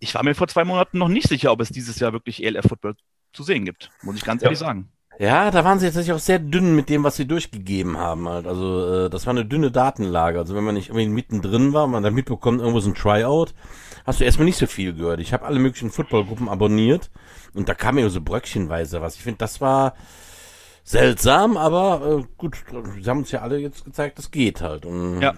[0.00, 2.94] ich war mir vor zwei Monaten noch nicht sicher, ob es dieses Jahr wirklich ELF-Football
[3.32, 4.46] zu sehen gibt, muss ich ganz ja.
[4.46, 4.90] ehrlich sagen.
[5.18, 8.46] Ja, da waren sie jetzt auch sehr dünn mit dem, was sie durchgegeben haben halt.
[8.46, 10.38] Also äh, das war eine dünne Datenlage.
[10.38, 13.52] Also wenn man nicht irgendwie mittendrin war, man da mitbekommt, irgendwo so ein Tryout,
[14.06, 15.18] hast du erstmal nicht so viel gehört.
[15.18, 17.10] Ich habe alle möglichen Footballgruppen abonniert
[17.52, 19.16] und da kam ja so bröckchenweise was.
[19.16, 19.94] Ich finde, das war
[20.84, 22.56] seltsam, aber äh, gut,
[23.02, 24.86] sie haben uns ja alle jetzt gezeigt, das geht halt.
[24.86, 25.34] Und ja.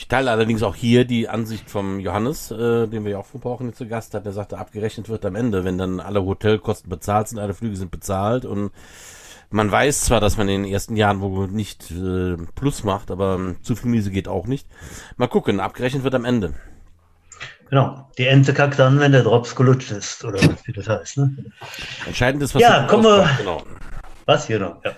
[0.00, 3.44] Ich teile allerdings auch hier die Ansicht vom Johannes, äh, den wir ja auch vor
[3.44, 6.88] Wochen jetzt zu Gast hatten, der sagte, abgerechnet wird am Ende, wenn dann alle Hotelkosten
[6.88, 8.72] bezahlt sind, alle Flüge sind bezahlt und
[9.50, 13.34] man weiß zwar, dass man in den ersten Jahren wohl nicht äh, Plus macht, aber
[13.34, 14.66] ähm, zu viel Miese geht auch nicht.
[15.18, 16.54] Mal gucken, abgerechnet wird am Ende.
[17.68, 21.18] Genau, die Ente kackt dann, wenn der Drops gelutscht ist, oder wie das heißt.
[21.18, 21.36] Ne?
[22.06, 23.28] Entscheidend ist, was Ja, kommen wir.
[23.36, 23.62] Genau.
[24.24, 24.82] Was hier noch?
[24.82, 24.92] Ja.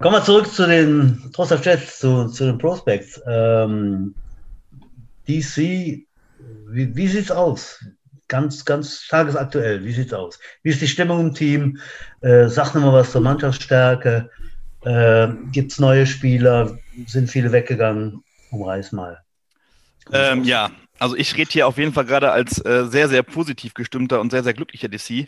[0.00, 3.22] Kommen wir zurück zu den Trosser Jets, zu, zu den Prospects.
[3.26, 4.14] Ähm,
[5.28, 7.84] DC, wie, wie es aus?
[8.28, 10.38] Ganz, ganz tagesaktuell, wie sieht es aus?
[10.62, 11.78] Wie ist die Stimmung im Team?
[12.20, 14.30] Äh, sag nochmal was zur Mannschaftsstärke.
[14.84, 16.78] Äh, es neue Spieler?
[17.06, 18.22] Sind viele weggegangen?
[18.50, 19.20] Umreiß mal.
[20.12, 23.74] Ähm, ja, also ich rede hier auf jeden Fall gerade als äh, sehr, sehr positiv
[23.74, 25.26] gestimmter und sehr, sehr glücklicher DC, äh,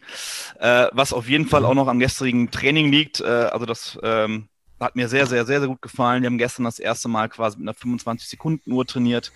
[0.93, 1.67] was auf jeden Fall mhm.
[1.67, 3.21] auch noch am gestrigen Training liegt.
[3.21, 6.23] Äh, also das ähm, hat mir sehr, sehr, sehr, sehr gut gefallen.
[6.23, 9.33] Wir haben gestern das erste Mal quasi mit einer 25-Sekunden-Uhr trainiert,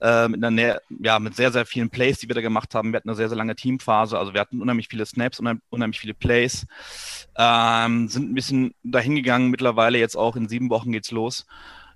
[0.00, 2.92] äh, mit, einer, ja, mit sehr, sehr vielen Plays, die wir da gemacht haben.
[2.92, 6.14] Wir hatten eine sehr, sehr lange Teamphase, also wir hatten unheimlich viele Snaps, unheimlich viele
[6.14, 6.66] Plays,
[7.36, 9.50] ähm, sind ein bisschen dahingegangen.
[9.50, 11.46] Mittlerweile jetzt auch in sieben Wochen geht's los,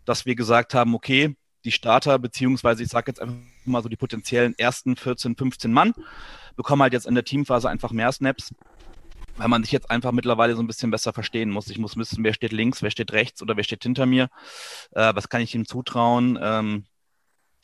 [0.05, 3.97] dass wir gesagt haben, okay, die Starter, beziehungsweise ich sage jetzt einfach mal so die
[3.97, 5.95] potenziellen ersten 14, 15 Mann,
[6.57, 8.53] bekommen halt jetzt in der Teamphase einfach mehr Snaps
[9.37, 11.69] weil man sich jetzt einfach mittlerweile so ein bisschen besser verstehen muss.
[11.69, 14.29] Ich muss wissen, wer steht links, wer steht rechts oder wer steht hinter mir.
[14.93, 16.39] Äh, was kann ich ihm zutrauen?
[16.41, 16.85] Ähm,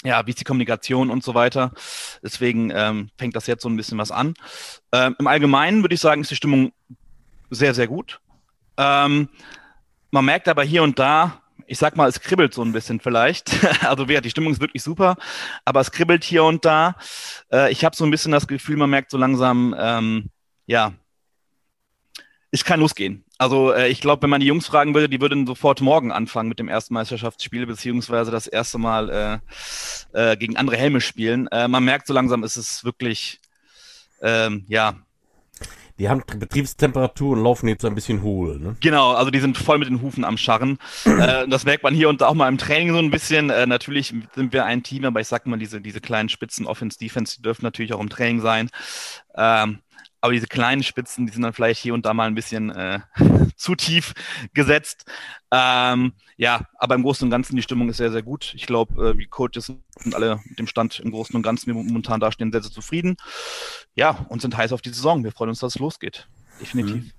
[0.05, 1.73] ja, wie ist die Kommunikation und so weiter.
[2.23, 4.35] Deswegen ähm, fängt das jetzt so ein bisschen was an.
[4.93, 6.73] Ähm, Im Allgemeinen würde ich sagen, ist die Stimmung
[7.51, 8.21] sehr, sehr gut.
[8.77, 9.29] Ähm,
[10.11, 13.53] man merkt aber hier und da, ich sag mal, es kribbelt so ein bisschen vielleicht.
[13.85, 15.17] also die Stimmung ist wirklich super,
[15.65, 16.95] aber es kribbelt hier und da.
[17.53, 20.31] Äh, ich habe so ein bisschen das Gefühl, man merkt so langsam, ähm,
[20.67, 20.93] ja,
[22.51, 23.25] es kann losgehen.
[23.37, 26.49] Also äh, ich glaube, wenn man die Jungs fragen würde, die würden sofort morgen anfangen
[26.49, 29.43] mit dem ersten Meisterschaftsspiel, beziehungsweise das erste Mal
[30.15, 31.47] äh, äh, gegen andere Helme spielen.
[31.49, 33.41] Äh, man merkt so langsam, ist es wirklich,
[34.23, 34.95] ähm, ja.
[35.99, 38.61] Die haben Betriebstemperatur und laufen jetzt ein bisschen hohl.
[38.61, 38.77] Ne?
[38.81, 40.79] Genau, also die sind voll mit den Hufen am Scharren.
[41.05, 43.51] äh, das merkt man hier und da auch mal im Training so ein bisschen.
[43.51, 46.99] Äh, natürlich sind wir ein Team, aber ich sag mal, diese, diese kleinen Spitzen, Offense,
[46.99, 48.71] Defense, die dürfen natürlich auch im Training sein.
[49.37, 49.81] Ähm,
[50.21, 53.01] aber diese kleinen Spitzen, die sind dann vielleicht hier und da mal ein bisschen äh,
[53.57, 54.15] zu tief
[54.55, 55.05] gesetzt.
[55.51, 58.53] Ähm, ja, aber im Großen und Ganzen die Stimmung ist sehr, sehr gut.
[58.55, 61.75] Ich glaube, äh, die Coaches sind alle mit dem Stand im Großen und Ganzen, wie
[61.75, 63.17] wir momentan dastehen, sehr, sehr zufrieden.
[63.95, 65.25] Ja, und sind heiß auf die Saison.
[65.25, 66.29] Wir freuen uns, dass es losgeht.
[66.61, 67.05] Definitiv.
[67.05, 67.13] Mhm.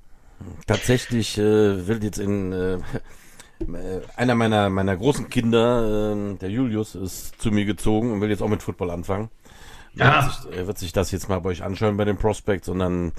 [0.68, 2.80] Tatsächlich äh, will jetzt in äh,
[4.16, 8.42] einer meiner, meiner großen Kinder, äh, der Julius, ist zu mir gezogen und will jetzt
[8.42, 9.30] auch mit Football anfangen.
[9.96, 10.24] Ja.
[10.24, 12.80] Wird sich, er wird sich das jetzt mal bei euch anschauen bei den Prospects und
[12.80, 13.12] dann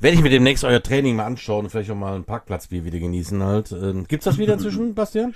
[0.00, 2.98] werde ich mir demnächst euer Training mal anschauen und vielleicht auch mal ein Parkplatzbier wieder
[2.98, 3.72] genießen halt.
[3.72, 5.34] Ähm, gibt's das wieder inzwischen, Bastian?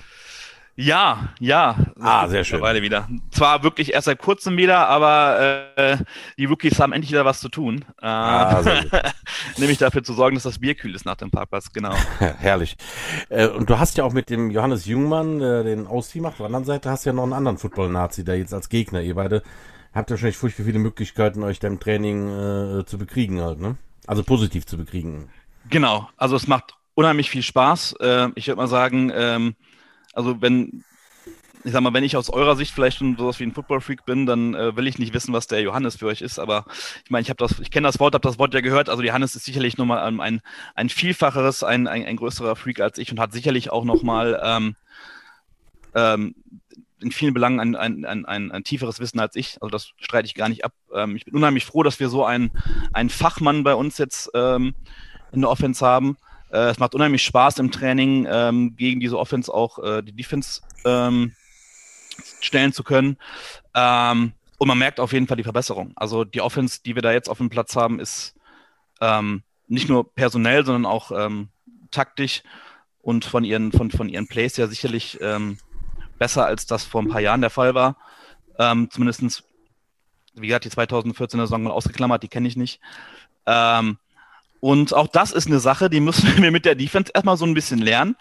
[0.78, 1.74] Ja, ja.
[1.98, 2.58] Ah, sehr schön.
[2.58, 3.08] Mittlerweile wieder.
[3.30, 5.96] Zwar wirklich erst seit kurzem wieder, aber äh,
[6.36, 7.82] die Rookies haben endlich wieder was zu tun.
[8.02, 8.62] Äh, ah,
[9.56, 11.94] nämlich dafür zu sorgen, dass das Bier kühl ist nach dem Parkplatz, genau.
[12.18, 12.76] Herrlich.
[13.30, 16.38] Äh, und du hast ja auch mit dem Johannes Jungmann, der den Auszieh macht, auf
[16.38, 19.14] der anderen Seite hast du ja noch einen anderen Football-Nazi, der jetzt als Gegner, ihr
[19.14, 19.42] beide
[19.96, 23.76] habt ihr wahrscheinlich furchtbar viele Möglichkeiten, euch da im Training äh, zu bekriegen halt, ne?
[24.06, 25.30] Also positiv zu bekriegen.
[25.68, 27.96] Genau, also es macht unheimlich viel Spaß.
[28.00, 29.56] Äh, ich würde mal sagen, ähm,
[30.12, 30.84] also wenn,
[31.64, 34.26] ich sag mal, wenn ich aus eurer Sicht vielleicht schon sowas wie ein Football-Freak bin,
[34.26, 36.38] dann äh, will ich nicht wissen, was der Johannes für euch ist.
[36.38, 36.66] Aber
[37.04, 38.88] ich meine, ich habe das, ich kenne das Wort, habe das Wort ja gehört.
[38.88, 40.40] Also Johannes ist sicherlich nochmal ein, ein,
[40.74, 44.76] ein vielfacheres, ein, ein, ein größerer Freak als ich und hat sicherlich auch nochmal ähm,
[45.94, 46.34] ähm,
[47.00, 49.58] in vielen Belangen ein, ein, ein, ein, ein tieferes Wissen als ich.
[49.60, 50.72] Also das streite ich gar nicht ab.
[50.94, 52.50] Ähm, ich bin unheimlich froh, dass wir so einen,
[52.92, 54.74] einen Fachmann bei uns jetzt ähm,
[55.32, 56.16] in der Offense haben.
[56.50, 60.62] Äh, es macht unheimlich Spaß im Training, ähm, gegen diese Offense auch äh, die Defense
[60.84, 61.32] ähm,
[62.40, 63.18] stellen zu können.
[63.74, 65.92] Ähm, und man merkt auf jeden Fall die Verbesserung.
[65.96, 68.34] Also die Offense, die wir da jetzt auf dem Platz haben, ist
[69.00, 71.48] ähm, nicht nur personell, sondern auch ähm,
[71.90, 72.42] taktisch
[73.02, 75.58] und von ihren, von, von ihren Plays ja sicherlich ähm,
[76.18, 77.96] besser, als das vor ein paar Jahren der Fall war.
[78.58, 79.44] Ähm, zumindest,
[80.34, 82.80] wie gesagt, die 2014er Saison mal ausgeklammert, die kenne ich nicht.
[83.46, 83.98] Ähm,
[84.60, 87.54] und auch das ist eine Sache, die müssen wir mit der Defense erstmal so ein
[87.54, 88.16] bisschen lernen.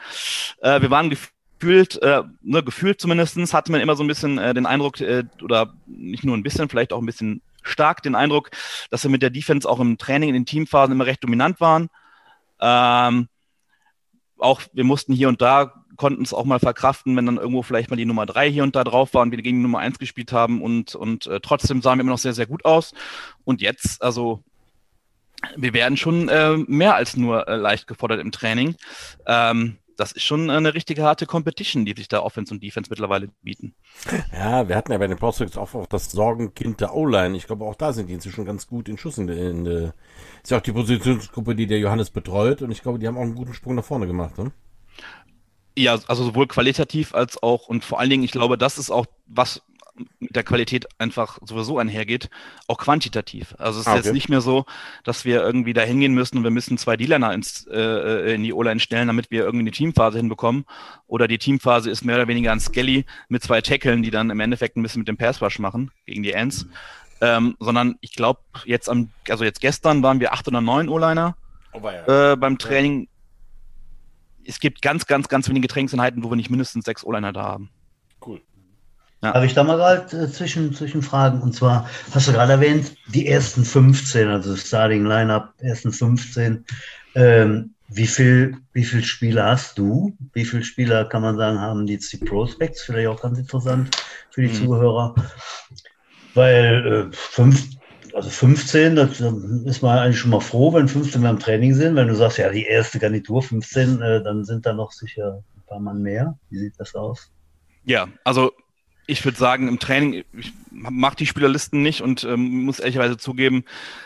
[0.62, 4.53] Äh, wir waren gefühlt, äh, ne, gefühlt zumindestens hatte man immer so ein bisschen äh,
[4.53, 8.51] den Eindruck, äh, oder nicht nur ein bisschen, vielleicht auch ein bisschen stark den Eindruck,
[8.91, 11.89] dass wir mit der Defense auch im Training in den Teamphasen immer recht dominant waren.
[12.60, 13.27] Ähm,
[14.38, 17.89] auch, wir mussten hier und da, konnten es auch mal verkraften, wenn dann irgendwo vielleicht
[17.89, 19.99] mal die Nummer drei hier und da drauf war und wir gegen die Nummer eins
[19.99, 22.93] gespielt haben und, und äh, trotzdem sahen wir immer noch sehr, sehr gut aus.
[23.43, 24.43] Und jetzt, also
[25.55, 28.75] wir werden schon äh, mehr als nur äh, leicht gefordert im Training.
[29.25, 33.29] Ähm, das ist schon eine richtige harte Competition, die sich da Offense und Defense mittlerweile
[33.41, 33.73] bieten.
[34.34, 37.38] Ja, wir hatten ja bei den Prospects auch, auch das Sorgenkind der O-Line.
[37.38, 39.17] Ich glaube, auch da sind die inzwischen ganz gut in Schuss.
[39.17, 42.62] In, in, ist ja auch die Positionsgruppe, die der Johannes betreut.
[42.62, 44.38] Und ich glaube, die haben auch einen guten Sprung nach vorne gemacht.
[44.38, 44.51] Ne?
[45.77, 49.05] Ja, also sowohl qualitativ als auch und vor allen Dingen, ich glaube, das ist auch
[49.27, 49.61] was
[50.19, 52.29] mit der Qualität einfach sowieso einhergeht,
[52.67, 53.55] auch quantitativ.
[53.57, 54.03] Also es ist ah, okay.
[54.03, 54.65] jetzt nicht mehr so,
[55.03, 58.53] dass wir irgendwie da hingehen müssen und wir müssen zwei D-Liner ins, äh, in die
[58.53, 60.65] O-Line stellen, damit wir irgendwie eine Teamphase hinbekommen.
[61.07, 64.39] Oder die Teamphase ist mehr oder weniger ein Skelly mit zwei Tackeln, die dann im
[64.39, 66.65] Endeffekt ein bisschen mit dem Passwash machen gegen die Ends.
[67.21, 71.38] Ähm, sondern ich glaube, jetzt am, also jetzt gestern waren wir acht oder neun O-Liner
[71.71, 72.33] oh, ja.
[72.33, 73.07] äh, beim Training.
[74.47, 77.69] Es gibt ganz, ganz, ganz wenige Trainingseinheiten, wo wir nicht mindestens sechs O-Liner da haben.
[79.25, 79.34] Ja.
[79.34, 81.41] Habe ich da mal gerade äh, zwischen, Zwischenfragen?
[81.41, 86.63] Und zwar hast du gerade erwähnt, die ersten 15, also Starting Lineup, ersten 15.
[87.15, 90.15] Ähm, wie viel, wie viel Spieler hast du?
[90.34, 92.84] Wie viele Spieler kann man sagen, haben jetzt die Prospects?
[92.84, 93.95] Vielleicht auch ganz interessant
[94.29, 94.53] für die mhm.
[94.53, 95.15] Zuhörer.
[96.34, 97.67] Weil äh, fünf,
[98.15, 101.95] also 15, das ist man eigentlich schon mal froh, wenn 15 beim Training sind.
[101.95, 105.63] Wenn du sagst, ja, die erste Garnitur 15, äh, dann sind da noch sicher ein
[105.67, 106.39] paar Mann mehr.
[106.49, 107.34] Wie sieht das aus?
[107.84, 108.54] Ja, also
[109.06, 113.65] ich würde sagen, im Training, ich mache die Spielerlisten nicht und ähm, muss ehrlicherweise zugeben,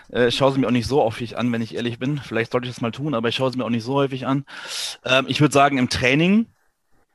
[0.09, 2.17] äh, schaue sie mir auch nicht so häufig an, wenn ich ehrlich bin.
[2.17, 4.25] Vielleicht sollte ich das mal tun, aber ich schaue sie mir auch nicht so häufig
[4.25, 4.43] an.
[5.05, 6.47] Ähm, ich würde sagen, im Training,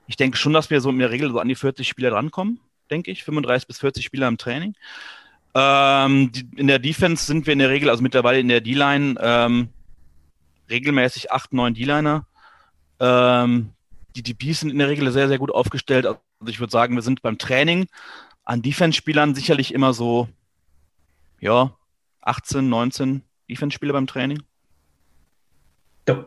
[0.06, 2.60] ich denke schon, dass wir so in der Regel so an die 40 Spieler drankommen,
[2.88, 3.24] denke ich.
[3.24, 4.76] 35 bis 40 Spieler im Training.
[5.54, 9.68] Ähm, in der Defense sind wir in der Regel, also mittlerweile in der D-Line, ähm,
[10.68, 12.26] regelmäßig 8, 9 D-Liner.
[13.00, 13.70] Ähm,
[14.16, 16.06] die DBs sind in der Regel sehr, sehr gut aufgestellt.
[16.06, 17.86] Also ich würde sagen, wir sind beim Training
[18.44, 20.28] an Defense-Spielern sicherlich immer so,
[21.40, 21.76] ja,
[22.22, 24.42] 18, 19 Defense-Spieler beim Training.
[26.08, 26.26] Ja.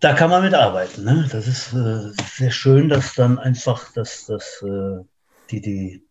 [0.00, 1.04] Da kann man mitarbeiten.
[1.04, 1.28] Ne?
[1.30, 5.04] Das ist äh, sehr schön, dass dann einfach dass, dass, äh,
[5.50, 6.02] die, die,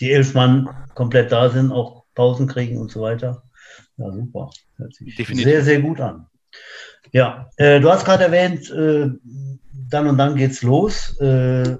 [0.00, 3.42] die elf Mann komplett da sind, auch Pausen kriegen und so weiter.
[3.96, 4.50] Ja, super.
[4.76, 5.44] Hört sich Definitiv.
[5.44, 6.26] sehr, sehr gut an.
[7.12, 9.10] Ja, äh, du hast gerade erwähnt, äh,
[9.90, 11.18] dann und dann geht's los.
[11.20, 11.76] Äh,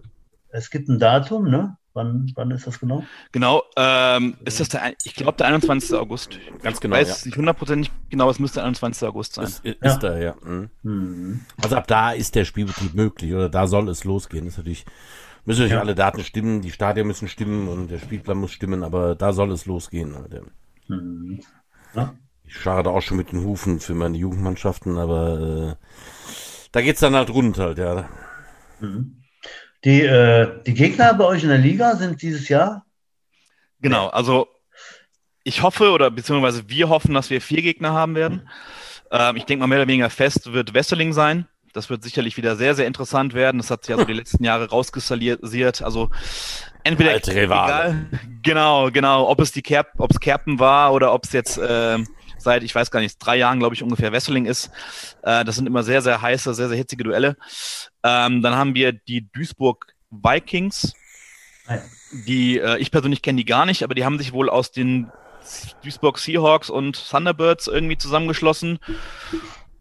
[0.50, 1.76] es gibt ein Datum, ne?
[1.94, 3.02] Wann, wann ist das genau?
[3.32, 5.94] Genau, ähm, ist das der, ich glaube, der 21.
[5.94, 6.38] August.
[6.62, 6.94] Ganz genau.
[6.94, 7.26] Ich weiß ja.
[7.26, 9.08] nicht hundertprozentig genau, es müsste der 21.
[9.08, 9.46] August sein.
[9.46, 9.96] Ist, ist ja.
[9.96, 10.34] da, ja.
[10.44, 10.70] Mhm.
[10.82, 11.40] Mhm.
[11.60, 14.44] Also ab da ist der Spielbetrieb möglich oder da soll es losgehen.
[14.44, 14.84] Das ist natürlich,
[15.48, 15.80] müssen natürlich ja.
[15.80, 19.50] alle Daten stimmen, die Stadien müssen stimmen und der Spielplan muss stimmen, aber da soll
[19.50, 20.14] es losgehen.
[20.88, 21.40] Mhm.
[21.94, 22.14] Ja.
[22.44, 25.86] Ich schade auch schon mit den Hufen für meine Jugendmannschaften, aber äh,
[26.70, 28.10] da es dann halt rund halt, ja.
[28.80, 29.22] Mhm.
[29.86, 32.84] Die, äh, die Gegner bei euch in der Liga sind dieses Jahr?
[33.80, 34.48] Genau, also
[35.44, 38.50] ich hoffe oder beziehungsweise wir hoffen, dass wir vier Gegner haben werden.
[39.10, 41.48] Ähm, ich denke mal mehr oder weniger fest wird Wesseling sein.
[41.72, 43.58] Das wird sicherlich wieder sehr, sehr interessant werden.
[43.58, 45.82] Das hat sich ja so die letzten Jahre rauskristallisiert.
[45.82, 46.10] Also
[46.84, 48.06] entweder egal,
[48.42, 51.98] genau, genau, ob es die Kerp, ob es Kerpen war oder ob es jetzt äh,
[52.38, 54.70] seit, ich weiß gar nicht, drei Jahren, glaube ich, ungefähr Wesseling ist.
[55.22, 57.36] Äh, das sind immer sehr, sehr heiße, sehr, sehr hitzige Duelle.
[58.02, 60.94] Ähm, dann haben wir die Duisburg Vikings.
[62.26, 65.10] Die, äh, ich persönlich kenne die gar nicht, aber die haben sich wohl aus den
[65.82, 68.78] Duisburg Seahawks und Thunderbirds irgendwie zusammengeschlossen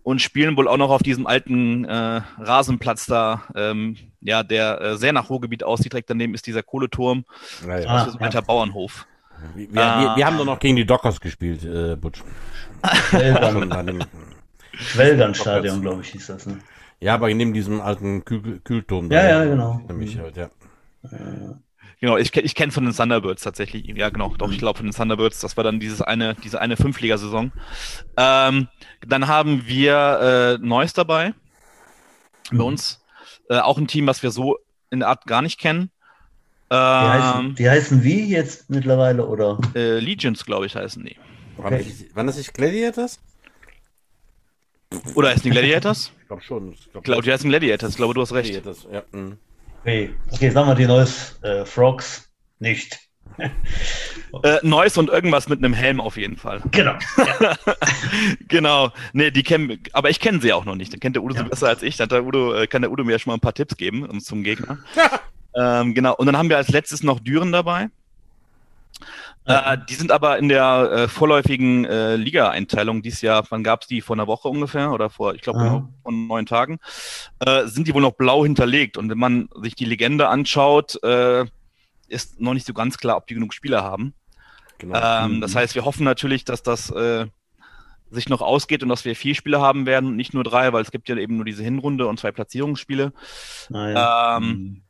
[0.08, 4.98] und spielen wohl auch noch auf diesem alten äh, Rasenplatz da, ähm, ja, der äh,
[4.98, 5.92] sehr nach Ruhrgebiet aussieht.
[5.92, 7.26] Direkt daneben ist dieser Kohleturm.
[7.68, 7.94] Ja, ja.
[7.94, 8.46] Das ist ein alter ja.
[8.46, 9.06] Bauernhof.
[9.54, 10.00] Wir, wir, ah.
[10.00, 12.24] wir, wir, haben doch noch gegen die Dockers gespielt, äh, Butch.
[14.72, 16.46] Schwelgernstadion, glaube ich, hieß das.
[16.46, 16.60] Ne?
[17.02, 19.12] Ja, aber neben diesem alten Kühl Kühlturm.
[19.12, 19.82] Ja, ja, genau.
[19.90, 20.22] Nämlich mhm.
[20.22, 20.50] halt, ja.
[22.00, 23.86] Genau, ich, ich kenne von den Thunderbirds tatsächlich.
[23.88, 24.60] Ja, genau, doch, ich mhm.
[24.60, 25.40] glaube von den Thunderbirds.
[25.40, 27.52] Das war dann dieses eine, diese eine Fünfligasaison.
[28.18, 28.68] Ähm,
[29.06, 31.34] dann haben wir äh, Neues dabei.
[32.52, 32.58] Mhm.
[32.58, 33.04] Bei uns.
[33.50, 34.58] Äh, auch ein Team, was wir so
[34.92, 35.90] in der Art gar nicht kennen.
[36.70, 39.58] Die, heißen, ähm, die heißen wie jetzt mittlerweile, oder?
[39.74, 41.16] Äh, Legions, glaube ich, heißen die.
[41.58, 41.86] Okay.
[42.14, 43.20] Wann das nicht Gladiators?
[45.16, 46.12] Oder heißen die Gladiators?
[46.22, 46.74] ich glaube schon.
[46.74, 47.92] Ich glaube, glaub, die heißen Gladiators.
[47.92, 48.52] Ich glaube, du hast recht.
[48.52, 49.04] Gladiators, ja.
[49.12, 49.38] Mh.
[49.88, 53.00] Okay, okay sagen wir die neues äh, Frogs nicht.
[54.44, 56.62] äh, Neues und irgendwas mit einem Helm auf jeden Fall.
[56.72, 56.96] Genau.
[57.18, 57.56] Ja.
[58.50, 58.92] genau.
[59.14, 60.92] Nee, die kennen, aber ich kenne sie auch noch nicht.
[60.92, 61.44] Dann kennt der Udo ja.
[61.44, 61.96] sie besser als ich.
[61.96, 64.20] Dann der Udo, äh, kann der Udo mir ja schon mal ein paar Tipps geben
[64.20, 64.80] zum Gegner.
[65.60, 66.14] Ähm, genau.
[66.16, 67.88] Und dann haben wir als letztes noch Düren dabei.
[69.48, 73.88] Äh, die sind aber in der äh, vorläufigen äh, Liga-Einteilung dieses Jahr, wann gab es
[73.88, 74.02] die?
[74.02, 76.80] Vor einer Woche ungefähr oder vor, ich glaube, genau, vor neun Tagen,
[77.40, 78.98] äh, sind die wohl noch blau hinterlegt.
[78.98, 81.46] Und wenn man sich die Legende anschaut, äh,
[82.10, 84.14] ist noch nicht so ganz klar, ob die genug Spieler haben.
[84.80, 85.00] Genau.
[85.02, 85.42] Ähm, mhm.
[85.42, 87.28] Das heißt, wir hoffen natürlich, dass das äh,
[88.12, 90.82] sich noch ausgeht und dass wir vier Spiele haben werden und nicht nur drei, weil
[90.82, 93.14] es gibt ja eben nur diese Hinrunde und zwei Platzierungsspiele.
[93.74, 94.82] Ähm, mhm.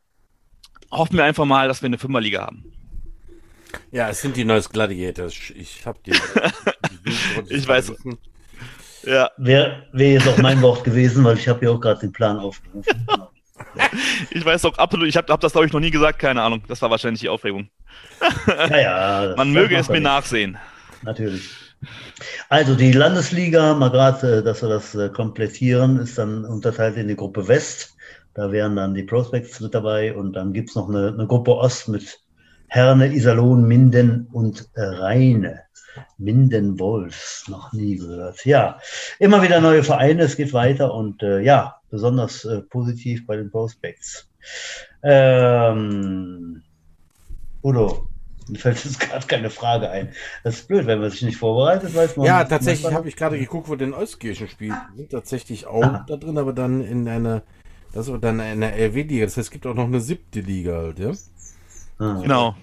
[0.92, 2.72] Hoffen wir einfach mal, dass wir eine Fünferliga haben.
[3.92, 5.36] Ja, es sind die Neues Gladiators.
[5.56, 6.12] Ich habe die.
[6.12, 7.94] die ich weiß.
[9.04, 9.32] Ja.
[9.38, 12.38] Wäre wär jetzt auch mein Wort gewesen, weil ich habe ja auch gerade den Plan
[12.38, 13.08] aufgerufen.
[14.32, 16.64] ich weiß doch absolut, ich habe hab das glaube ich noch nie gesagt, keine Ahnung.
[16.68, 17.70] Das war wahrscheinlich die Aufregung.
[18.48, 19.34] ja, ja.
[19.36, 20.04] Man möge es mir nicht.
[20.04, 20.58] nachsehen.
[21.04, 21.50] Natürlich.
[22.50, 27.08] Also die Landesliga, mal gerade, äh, dass wir das äh, komplettieren, ist dann unterteilt in
[27.08, 27.96] die Gruppe West.
[28.34, 31.56] Da wären dann die Prospects mit dabei und dann gibt es noch eine, eine, Gruppe
[31.56, 32.20] Ost mit
[32.68, 35.62] Herne, Iserlohn, Minden und Rheine.
[36.18, 38.46] Minden Wolfs, noch nie gehört.
[38.46, 38.80] Ja,
[39.20, 43.50] immer wieder neue Vereine, es geht weiter und äh, ja, besonders äh, positiv bei den
[43.50, 44.30] Prospects.
[45.04, 46.62] Ähm,
[47.64, 48.08] Udo,
[48.50, 50.10] mir fällt jetzt gerade keine Frage ein.
[50.44, 52.26] Das ist blöd, wenn man sich nicht vorbereitet, weiß man.
[52.26, 54.76] Ja, tatsächlich habe ich gerade geguckt, wo den Euskirchen spielt.
[54.94, 56.06] Die sind tatsächlich auch Aha.
[56.08, 57.44] da drin, aber dann in einer,
[57.94, 59.26] das ist dann in der RW-Liga.
[59.26, 61.12] Das heißt, es gibt auch noch eine siebte Liga halt, ja?
[62.00, 62.20] Ah.
[62.22, 62.56] Genau.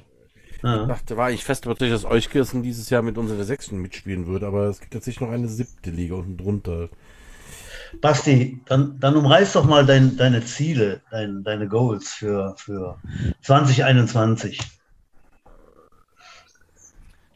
[0.63, 0.83] Ah.
[0.83, 4.45] Ich dachte, war ich fest überzeugt, dass Euskirchen dieses Jahr mit unserer sechsten mitspielen wird,
[4.45, 6.89] aber es gibt tatsächlich noch eine siebte Liga unten drunter.
[8.01, 12.99] Basti, dann, dann umreiß doch mal dein, deine Ziele, dein, deine Goals für, für
[13.43, 14.59] 2021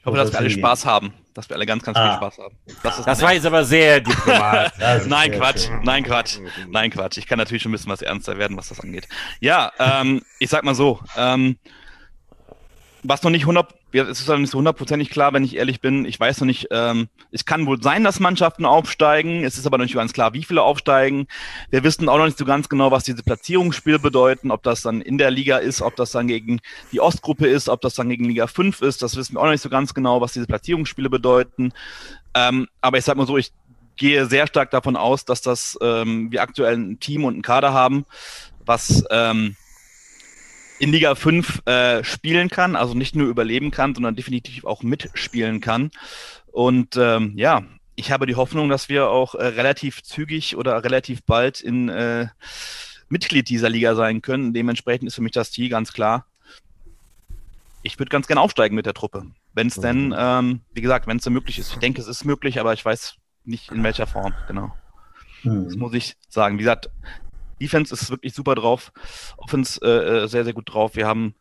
[0.08, 1.12] hoffe, dass wir alle Spaß haben.
[1.34, 2.08] Dass wir alle ganz, ganz ah.
[2.08, 2.56] viel Spaß haben.
[2.82, 4.78] Das, das war jetzt aber sehr diplomatisch.
[5.06, 5.80] nein, Quatsch, schön.
[5.84, 7.18] nein, Quatsch, nein, Quatsch.
[7.18, 9.08] Ich kann natürlich schon ein bisschen was ernster werden, was das angeht.
[9.40, 11.58] Ja, ähm, ich sag mal so, ähm,
[13.02, 16.04] was noch nicht 100, es ist noch nicht so hundertprozentig klar, wenn ich ehrlich bin.
[16.04, 19.44] Ich weiß noch nicht, ähm, es kann wohl sein, dass Mannschaften aufsteigen.
[19.44, 21.26] Es ist aber noch nicht ganz klar, wie viele aufsteigen.
[21.70, 25.00] Wir wissen auch noch nicht so ganz genau, was diese Platzierungsspiele bedeuten, ob das dann
[25.00, 26.61] in der Liga ist, ob das dann gegen
[26.92, 29.02] die Ostgruppe ist, ob das dann gegen Liga 5 ist.
[29.02, 31.72] Das wissen wir auch noch nicht so ganz genau, was diese Platzierungsspiele bedeuten.
[32.34, 33.52] Ähm, aber ich sag mal so, ich
[33.96, 37.72] gehe sehr stark davon aus, dass das ähm, wir aktuell ein Team und ein Kader
[37.72, 38.06] haben,
[38.64, 39.56] was ähm,
[40.78, 45.60] in Liga 5 äh, spielen kann, also nicht nur überleben kann, sondern definitiv auch mitspielen
[45.60, 45.90] kann.
[46.52, 47.64] Und ähm, ja,
[47.96, 52.28] ich habe die Hoffnung, dass wir auch äh, relativ zügig oder relativ bald in äh,
[53.08, 54.54] Mitglied dieser Liga sein können.
[54.54, 56.26] Dementsprechend ist für mich das Ziel ganz klar.
[57.82, 59.26] Ich würde ganz gerne aufsteigen mit der Truppe.
[59.52, 59.82] Wenn es mhm.
[59.82, 61.72] denn, ähm, wie gesagt, wenn es denn möglich ist.
[61.72, 64.72] Ich denke, es ist möglich, aber ich weiß nicht in welcher Form, genau.
[65.42, 65.64] Mhm.
[65.64, 66.58] Das muss ich sagen.
[66.58, 66.90] Wie gesagt,
[67.61, 68.92] Defense ist wirklich super drauf.
[69.37, 70.97] Offense äh, äh, sehr, sehr gut drauf.
[70.97, 71.35] Wir haben,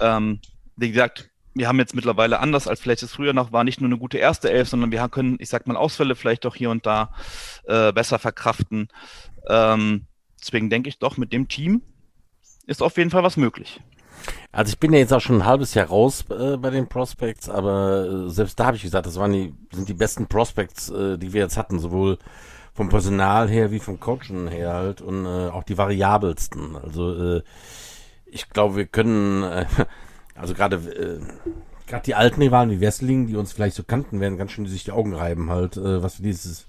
[0.00, 0.40] ähm,
[0.76, 3.88] wie gesagt, wir haben jetzt mittlerweile anders als vielleicht es früher noch war, nicht nur
[3.88, 6.86] eine gute erste Elf, sondern wir können, ich sag mal, Ausfälle vielleicht auch hier und
[6.86, 7.12] da
[7.64, 8.88] äh, besser verkraften.
[9.48, 10.06] Ähm,
[10.40, 11.82] deswegen denke ich doch, mit dem Team
[12.66, 13.80] ist auf jeden Fall was möglich.
[14.52, 17.48] Also ich bin ja jetzt auch schon ein halbes Jahr raus äh, bei den Prospects,
[17.48, 21.18] aber äh, selbst da habe ich gesagt, das waren die, sind die besten Prospects, äh,
[21.18, 22.18] die wir jetzt hatten, sowohl
[22.72, 26.76] vom Personal her wie vom Coachen her halt und äh, auch die variabelsten.
[26.76, 27.42] Also äh,
[28.26, 29.66] ich glaube, wir können, äh,
[30.34, 31.20] also gerade äh,
[31.86, 34.84] gerade die alten Rivalen wie Wessling, die uns vielleicht so kannten, werden ganz schön sich
[34.84, 36.66] die Augen reiben halt, äh, was wir dieses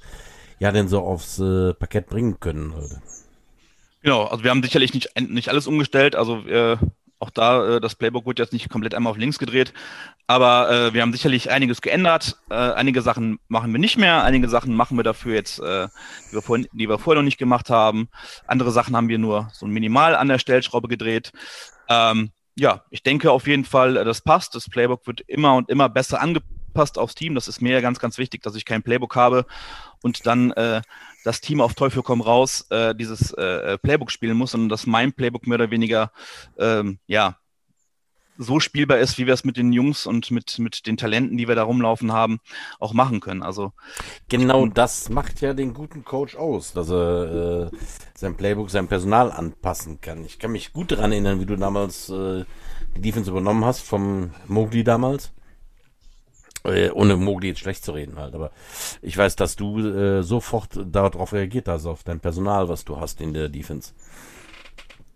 [0.59, 2.99] Jahr denn so aufs äh, Parkett bringen können halt.
[4.03, 6.15] Genau, also wir haben sicherlich nicht, nicht alles umgestellt.
[6.15, 6.77] Also äh,
[7.21, 9.73] auch da, äh, das Playbook wird jetzt nicht komplett einmal auf links gedreht,
[10.27, 12.37] aber äh, wir haben sicherlich einiges geändert.
[12.49, 15.87] Äh, einige Sachen machen wir nicht mehr, einige Sachen machen wir dafür jetzt, äh,
[16.29, 18.09] die, wir vorhin, die wir vorher noch nicht gemacht haben.
[18.47, 21.31] Andere Sachen haben wir nur so minimal an der Stellschraube gedreht.
[21.89, 24.55] Ähm, ja, ich denke auf jeden Fall, äh, das passt.
[24.55, 26.60] Das Playbook wird immer und immer besser angepasst
[26.97, 27.35] aufs Team.
[27.35, 29.45] Das ist mir ganz, ganz wichtig, dass ich kein Playbook habe
[30.01, 30.81] und dann äh,
[31.23, 35.13] das Team auf Teufel komm raus äh, dieses äh, Playbook spielen muss, sondern dass mein
[35.13, 36.11] Playbook mehr oder weniger
[36.57, 37.37] ähm, ja
[38.37, 41.47] so spielbar ist, wie wir es mit den Jungs und mit, mit den Talenten, die
[41.47, 42.39] wir da rumlaufen haben,
[42.79, 43.43] auch machen können.
[43.43, 43.71] Also
[44.29, 47.77] genau das macht ja den guten Coach aus, dass er äh,
[48.15, 50.25] sein Playbook, sein Personal anpassen kann.
[50.25, 52.45] Ich kann mich gut daran erinnern, wie du damals äh,
[52.95, 55.31] die Defense übernommen hast vom Mowgli damals.
[56.63, 58.51] Äh, ohne Mogli jetzt schlecht zu reden halt, aber
[59.01, 63.19] ich weiß, dass du äh, sofort darauf reagiert hast, auf dein Personal, was du hast
[63.19, 63.93] in der Defense.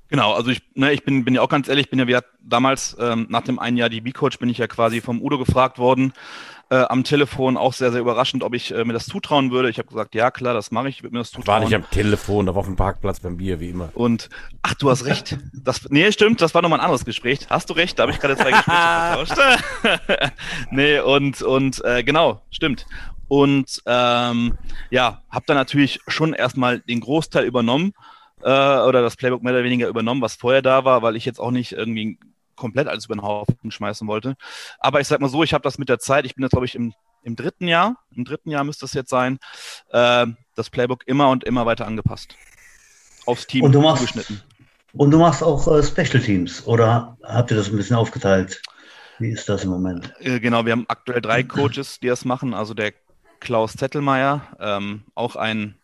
[0.07, 2.95] Genau, also ich, ne, ich bin, bin ja auch ganz ehrlich, bin ja wieder damals,
[2.99, 6.13] ähm, nach dem einen Jahr DB-Coach, bin ich ja quasi vom Udo gefragt worden,
[6.69, 9.69] äh, am Telefon auch sehr, sehr überraschend, ob ich äh, mir das zutrauen würde.
[9.69, 11.47] Ich habe gesagt, ja klar, das mache ich, ich würde mir das zutrauen.
[11.47, 13.89] War nicht am Telefon, da war auf dem Parkplatz beim Bier, wie immer.
[13.93, 14.29] Und,
[14.61, 15.37] ach, du hast recht.
[15.53, 17.39] Das, nee, stimmt, das war nochmal ein anderes Gespräch.
[17.49, 20.33] Hast du recht, da habe ich gerade zwei Gespräche vertauscht.
[20.71, 22.85] nee, und, und äh, genau, stimmt.
[23.27, 24.57] Und ähm,
[24.89, 27.93] ja, habe dann natürlich schon erstmal den Großteil übernommen
[28.41, 31.39] äh, oder das Playbook mehr oder weniger übernommen, was vorher da war, weil ich jetzt
[31.39, 32.19] auch nicht irgendwie
[32.55, 34.35] komplett alles über den Haufen schmeißen wollte.
[34.79, 36.65] Aber ich sag mal so, ich habe das mit der Zeit, ich bin jetzt, glaube
[36.65, 36.93] ich, im,
[37.23, 39.39] im dritten Jahr, im dritten Jahr müsste es jetzt sein,
[39.89, 42.35] äh, das Playbook immer und immer weiter angepasst.
[43.25, 44.41] Aufs Team und du machst, zugeschnitten.
[44.93, 48.61] Und du machst auch äh, Special Teams oder habt ihr das ein bisschen aufgeteilt?
[49.19, 50.13] Wie ist das im Moment?
[50.19, 52.53] Äh, genau, wir haben aktuell drei Coaches, die das machen.
[52.53, 52.93] Also der
[53.39, 55.75] Klaus Zettelmeier, ähm, auch ein,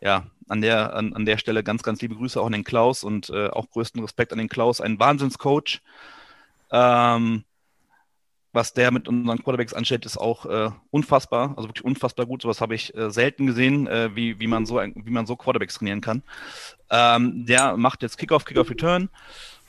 [0.00, 3.04] ja, an der, an, an der Stelle ganz, ganz liebe Grüße auch an den Klaus
[3.04, 5.80] und äh, auch größten Respekt an den Klaus, ein Wahnsinnscoach.
[6.70, 7.44] Ähm,
[8.56, 12.40] was der mit unseren Quarterbacks anstellt, ist auch äh, unfassbar, also wirklich unfassbar gut.
[12.40, 15.74] Sowas habe ich äh, selten gesehen, äh, wie, wie, man so, wie man so Quarterbacks
[15.74, 16.22] trainieren kann.
[16.88, 19.10] Ähm, der macht jetzt Kickoff, Kickoff, Return.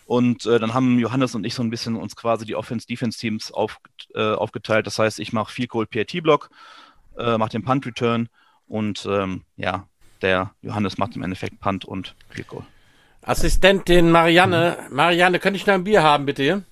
[0.05, 3.81] Und äh, dann haben Johannes und ich so ein bisschen uns quasi die Offense-Defense-Teams auf,
[4.15, 4.87] äh, aufgeteilt.
[4.87, 6.49] Das heißt, ich mache viel Cold PAT-Block,
[7.17, 8.29] äh, mache den Punt-Return
[8.67, 9.85] und ähm, ja,
[10.21, 12.63] der Johannes macht im Endeffekt Punt und Field Goal.
[13.21, 16.63] Assistentin Marianne, Marianne, könnte ich noch ein Bier haben, bitte?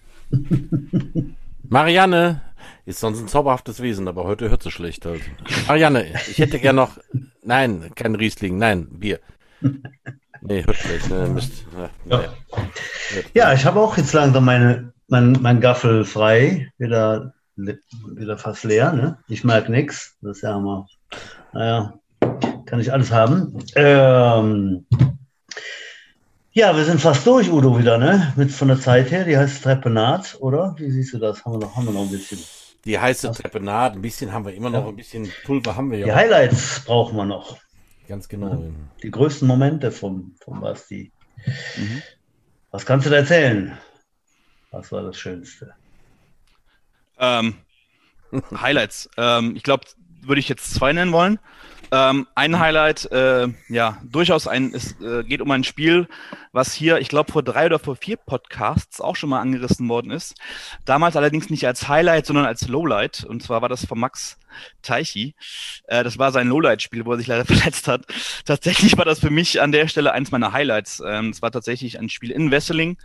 [1.69, 2.41] Marianne
[2.85, 5.21] ist sonst ein zauberhaftes Wesen, aber heute hört sie schlecht halt.
[5.67, 6.97] Marianne, ich hätte gern noch,
[7.43, 9.19] nein, kein Riesling, nein, Bier.
[10.41, 11.65] Nee, hört schlecht, ne, Mist.
[12.05, 12.33] Ja, ja.
[13.33, 18.93] ja ich habe auch jetzt langsam meine, mein, mein Gaffel frei, wieder, wieder fast leer,
[18.93, 19.17] ne?
[19.27, 20.87] Ich mag nichts, das ist ja immer,
[21.51, 21.99] naja,
[22.65, 23.57] kann ich alles haben.
[23.75, 24.85] Ähm,
[26.51, 28.33] ja, wir sind fast durch, Udo, wieder, ne?
[28.37, 29.25] Mit von der Zeit her.
[29.25, 30.73] Die heißt Treppenat, oder?
[30.77, 31.43] Wie siehst du das?
[31.43, 32.39] Haben wir noch, haben wir noch ein bisschen.
[32.85, 34.89] Die heiße Treppenat, ein bisschen haben wir immer noch, ja.
[34.89, 36.05] ein bisschen Pulver haben wir ja.
[36.05, 37.57] Die Highlights brauchen wir noch.
[38.07, 38.53] Ganz genau.
[38.53, 38.69] Ja.
[39.01, 41.11] Die größten Momente vom, vom Basti.
[41.77, 42.01] Mhm.
[42.71, 43.77] Was kannst du da erzählen?
[44.71, 45.73] Was war das Schönste?
[47.17, 47.55] Ähm,
[48.53, 49.09] Highlights.
[49.17, 49.85] ähm, ich glaube,
[50.21, 51.39] würde ich jetzt zwei nennen wollen.
[51.91, 56.07] Ähm, ein Highlight, äh, ja, durchaus ein, es äh, geht um ein Spiel,
[56.51, 60.11] was hier, ich glaube, vor drei oder vor vier Podcasts auch schon mal angerissen worden
[60.11, 60.35] ist.
[60.85, 63.23] Damals allerdings nicht als Highlight, sondern als Lowlight.
[63.23, 64.37] Und zwar war das von Max
[64.81, 65.35] Teichi.
[65.87, 68.05] Äh, das war sein Lowlight-Spiel, wo er sich leider verletzt hat.
[68.45, 71.01] Tatsächlich war das für mich an der Stelle eins meiner Highlights.
[71.05, 72.97] Ähm, es war tatsächlich ein Spiel in Wesseling.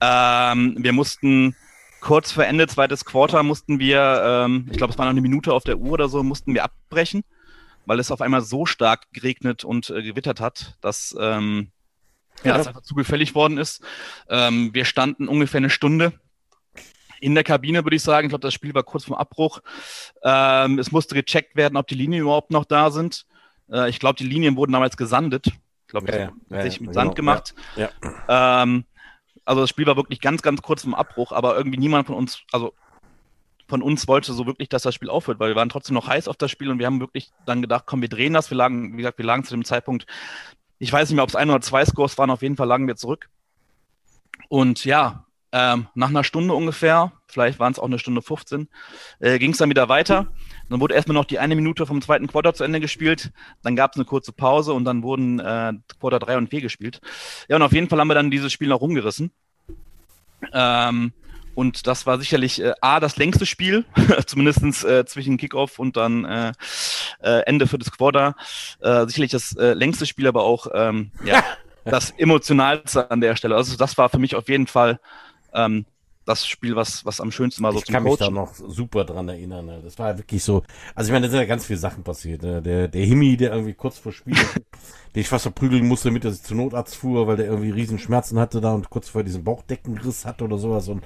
[0.00, 1.54] Ähm, wir mussten
[2.00, 5.52] kurz vor Ende zweites Quarter mussten wir, ähm, ich glaube, es war noch eine Minute
[5.52, 7.24] auf der Uhr oder so, mussten wir abbrechen
[7.90, 11.72] weil es auf einmal so stark geregnet und äh, gewittert hat, dass ähm,
[12.44, 13.82] ja, das einfach zu gefällig worden ist.
[14.28, 16.12] Ähm, wir standen ungefähr eine Stunde
[17.20, 18.26] in der Kabine, würde ich sagen.
[18.26, 19.58] Ich glaube, das Spiel war kurz vorm Abbruch.
[20.22, 23.26] Ähm, es musste gecheckt werden, ob die Linien überhaupt noch da sind.
[23.68, 25.48] Äh, ich glaube, die Linien wurden damals gesandet.
[25.48, 27.56] Ich glaube, ja, ja, ja, mit Sand genau, gemacht.
[28.28, 28.84] Ähm,
[29.44, 32.42] also das Spiel war wirklich ganz, ganz kurz vorm Abbruch, aber irgendwie niemand von uns,
[32.52, 32.72] also
[33.70, 36.28] von uns wollte so wirklich, dass das Spiel aufhört, weil wir waren trotzdem noch heiß
[36.28, 38.50] auf das Spiel und wir haben wirklich dann gedacht, komm, wir drehen das.
[38.50, 40.06] Wir lagen, wie gesagt, wir lagen zu dem Zeitpunkt,
[40.78, 42.86] ich weiß nicht mehr, ob es ein oder zwei Scores waren, auf jeden Fall lagen
[42.86, 43.30] wir zurück.
[44.48, 48.68] Und ja, ähm, nach einer Stunde ungefähr, vielleicht waren es auch eine Stunde 15,
[49.18, 50.28] äh, ging es dann wieder weiter.
[50.68, 53.32] Dann wurde erstmal noch die eine Minute vom zweiten Quarter zu Ende gespielt.
[53.62, 57.00] Dann gab es eine kurze Pause und dann wurden äh, Quarter 3 und 4 gespielt.
[57.48, 59.32] Ja, und auf jeden Fall haben wir dann dieses Spiel noch rumgerissen.
[60.52, 61.12] Ähm,
[61.54, 63.84] und das war sicherlich äh, A, das längste Spiel,
[64.26, 66.52] zumindest äh, zwischen Kickoff und dann äh,
[67.22, 68.36] äh, Ende für das Quarter.
[68.80, 71.42] Äh, sicherlich das äh, längste Spiel, aber auch ähm, ja,
[71.84, 73.56] das emotionalste an der Stelle.
[73.56, 75.00] Also das war für mich auf jeden Fall
[75.52, 75.84] ähm,
[76.30, 77.72] das Spiel, was, was am schönsten war.
[77.72, 79.66] So ich kann mich da noch super dran erinnern.
[79.66, 79.80] Ne?
[79.82, 80.62] Das war wirklich so.
[80.94, 82.42] Also ich meine, da sind ja ganz viele Sachen passiert.
[82.42, 82.62] Ne?
[82.62, 84.36] Der, der Himi, der irgendwie kurz vor Spiel,
[85.14, 87.98] den ich fast verprügeln musste, damit er sich zum Notarzt fuhr, weil der irgendwie riesen
[87.98, 91.02] Schmerzen hatte da und kurz vor diesem Bauchdeckenriss hatte oder sowas und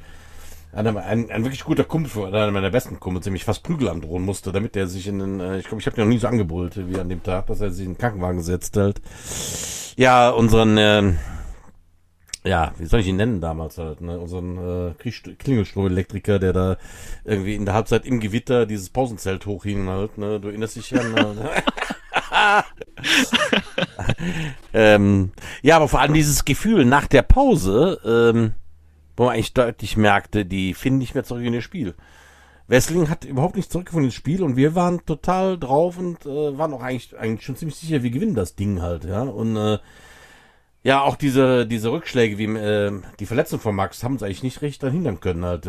[0.75, 4.25] ein, ein, ein wirklich guter Kumpel, einer meiner besten Kumpels, der mich fast Prügel androhen
[4.25, 6.27] musste, damit er sich in den, äh, ich glaube, ich habe den noch nie so
[6.27, 9.01] angebrüllt wie an dem Tag, dass er sich in den Krankenwagen gesetzt hat.
[9.97, 11.13] Ja, unseren, äh,
[12.45, 14.19] ja, wie soll ich ihn nennen damals halt, ne?
[14.19, 16.77] unseren äh, Klingelstromelektriker, der da
[17.25, 20.41] irgendwie in der Halbzeit im Gewitter dieses Pausenzelt hochhing halt, ne?
[20.41, 21.15] Du erinnerst dich an.
[21.15, 21.35] Ne?
[24.75, 28.55] ähm, ja, aber vor allem dieses Gefühl nach der Pause, ähm,
[29.17, 31.95] wo man eigentlich deutlich merkte, die finden nicht mehr zurück in das Spiel.
[32.67, 36.73] Wessling hat überhaupt nicht zurückgefunden ins Spiel und wir waren total drauf und äh, waren
[36.73, 39.23] auch eigentlich, eigentlich schon ziemlich sicher, wir gewinnen das Ding halt, ja.
[39.23, 39.79] Und äh,
[40.83, 44.61] Ja, auch diese, diese Rückschläge wie äh, die Verletzung von Max haben sie eigentlich nicht
[44.61, 45.45] richtig dann hindern können.
[45.45, 45.67] Halt.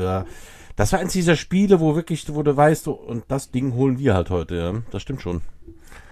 [0.75, 4.13] Das war eins dieser Spiele, wo wirklich, wo du weißt, und das Ding holen wir
[4.13, 4.73] halt heute, ja.
[4.91, 5.41] Das stimmt schon.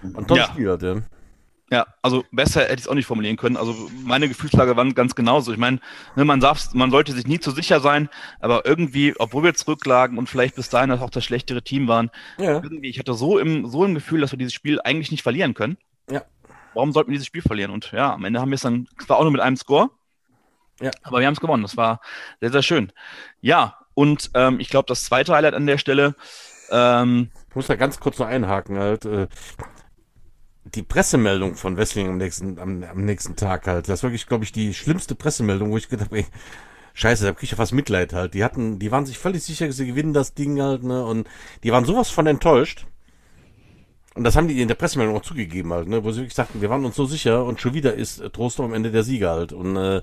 [0.02, 0.52] Und tolles ja.
[0.52, 0.96] Spiel halt, ja.
[1.70, 3.56] Ja, also besser hätte ich es auch nicht formulieren können.
[3.56, 5.50] Also meine Gefühlslage waren ganz genauso.
[5.50, 5.80] Ich meine,
[6.14, 8.10] ne, man, darf, man sollte sich nie zu sicher sein,
[8.40, 12.62] aber irgendwie, obwohl wir zurücklagen und vielleicht bis dahin auch das schlechtere Team waren, ja.
[12.62, 15.54] irgendwie, ich hatte so im, so im Gefühl, dass wir dieses Spiel eigentlich nicht verlieren
[15.54, 15.78] können.
[16.10, 16.22] Ja.
[16.74, 17.70] Warum sollten wir dieses Spiel verlieren?
[17.70, 19.90] Und ja, am Ende haben wir es dann, zwar auch nur mit einem Score,
[20.80, 20.90] ja.
[21.02, 21.62] aber wir haben es gewonnen.
[21.62, 22.00] Das war
[22.40, 22.92] sehr, sehr schön.
[23.40, 26.14] Ja, und ähm, ich glaube, das zweite Highlight an der Stelle.
[26.70, 29.06] Ähm, ich muss da ganz kurz noch einhaken halt.
[30.64, 33.88] Äh, die Pressemeldung von Wrestling am nächsten, am, am nächsten Tag halt.
[33.88, 36.26] Das war wirklich, glaube ich, die schlimmste Pressemeldung, wo ich gedacht habe, ey,
[36.94, 38.34] Scheiße, da krieg ich ja fast Mitleid halt.
[38.34, 41.04] Die hatten, die waren sich völlig sicher, sie gewinnen das Ding halt, ne?
[41.04, 41.28] Und
[41.64, 42.86] die waren sowas von enttäuscht.
[44.14, 46.04] Und das haben die in der Pressemeldung auch zugegeben halt, ne?
[46.04, 48.74] Wo sie wirklich sagten, wir waren uns so sicher und schon wieder ist Trost am
[48.74, 49.52] Ende der Sieger halt.
[49.52, 50.02] Und äh,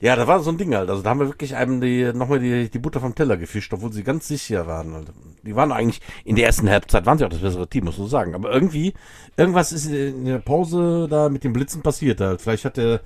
[0.00, 0.88] ja, da war so ein Ding halt.
[0.90, 3.92] Also da haben wir wirklich einem die, nochmal die, die Butter vom Teller gefischt, obwohl
[3.92, 4.92] sie ganz sicher waren.
[4.94, 5.08] Halt.
[5.42, 8.08] Die waren eigentlich, in der ersten Halbzeit waren sie auch das bessere Team, muss man
[8.08, 8.34] sagen.
[8.34, 8.94] Aber irgendwie,
[9.36, 12.40] irgendwas ist in der Pause da mit den Blitzen passiert halt.
[12.40, 13.00] Vielleicht hat der,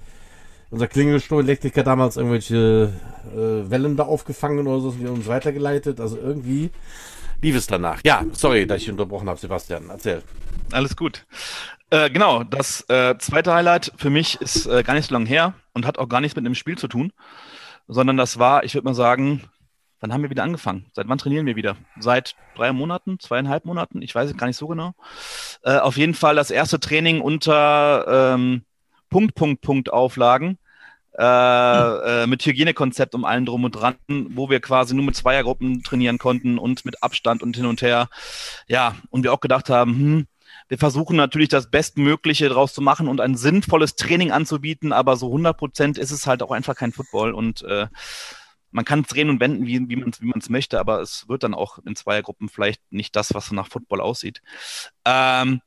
[0.70, 2.92] unser Klingelstromelektriker damals irgendwelche
[3.34, 5.98] äh, Wellen da aufgefangen oder so und uns weitergeleitet.
[5.98, 6.70] Also irgendwie
[7.40, 8.00] lief es danach.
[8.04, 9.88] Ja, sorry, dass ich unterbrochen habe, Sebastian.
[9.88, 10.22] Erzähl.
[10.72, 11.26] Alles gut.
[11.92, 15.52] Äh, genau, das äh, zweite Highlight für mich ist äh, gar nicht so lange her
[15.74, 17.12] und hat auch gar nichts mit dem Spiel zu tun,
[17.86, 19.42] sondern das war, ich würde mal sagen,
[20.00, 20.86] dann haben wir wieder angefangen.
[20.94, 21.76] Seit wann trainieren wir wieder?
[22.00, 24.00] Seit drei Monaten, zweieinhalb Monaten?
[24.00, 24.94] Ich weiß es gar nicht so genau.
[25.64, 28.64] Äh, auf jeden Fall das erste Training unter ähm,
[29.10, 30.56] Punkt, Punkt, Punkt Auflagen.
[31.18, 33.96] Äh, äh, mit Hygienekonzept um allen drum und dran,
[34.30, 38.08] wo wir quasi nur mit Zweiergruppen trainieren konnten und mit Abstand und hin und her.
[38.66, 40.26] Ja, und wir auch gedacht haben, hm,
[40.72, 45.26] wir versuchen natürlich das Bestmögliche daraus zu machen und ein sinnvolles Training anzubieten, aber so
[45.26, 47.88] 100 Prozent ist es halt auch einfach kein Football und äh,
[48.70, 51.52] man kann es drehen und wenden, wie, wie man es möchte, aber es wird dann
[51.52, 54.40] auch in Zweiergruppen vielleicht nicht das, was nach Football aussieht.
[55.04, 55.60] Ähm,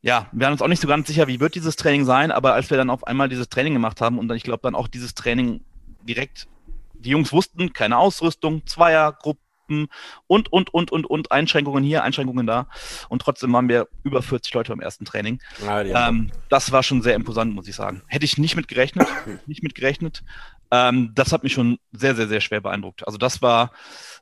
[0.00, 2.54] ja, wir waren uns auch nicht so ganz sicher, wie wird dieses Training sein, aber
[2.54, 4.88] als wir dann auf einmal dieses Training gemacht haben und dann, ich glaube, dann auch
[4.88, 5.60] dieses Training
[6.00, 6.48] direkt,
[6.94, 12.68] die Jungs wussten, keine Ausrüstung, Zweiergruppen, und, und, und, und, und Einschränkungen hier, Einschränkungen da.
[13.08, 15.40] Und trotzdem waren wir über 40 Leute beim ersten Training.
[15.66, 18.02] Ah, ähm, das war schon sehr imposant, muss ich sagen.
[18.06, 19.08] Hätte ich nicht mit gerechnet,
[19.46, 20.22] nicht mit gerechnet.
[20.70, 23.06] Ähm, das hat mich schon sehr, sehr, sehr schwer beeindruckt.
[23.06, 23.70] Also das war,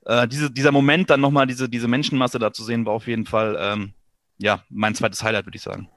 [0.06, 3.26] äh, diese, dieser Moment, dann nochmal diese, diese Menschenmasse da zu sehen, war auf jeden
[3.26, 3.92] Fall, ähm,
[4.38, 5.88] ja, mein zweites Highlight, würde ich sagen.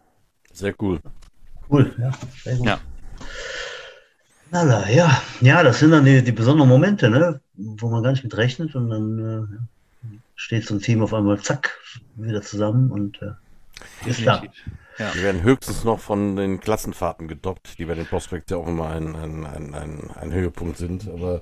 [0.54, 1.00] Sehr cool.
[1.70, 2.12] Cool, ja.
[2.44, 2.68] Sehr gut.
[2.68, 2.80] Ja.
[4.52, 7.42] Na, ja, ja, das sind dann die, die besonderen Momente, ne?
[7.56, 9.58] wo man gar nicht mit rechnet und dann
[10.04, 11.78] äh, steht so ein Team auf einmal zack
[12.16, 13.32] wieder zusammen und äh,
[14.10, 14.44] ist da.
[14.98, 15.12] Ja.
[15.14, 18.90] Die werden höchstens noch von den Klassenfahrten gedoppt, die bei den Prospects ja auch immer
[18.90, 21.10] ein, ein, ein, ein, ein Höhepunkt sind.
[21.10, 21.42] Aber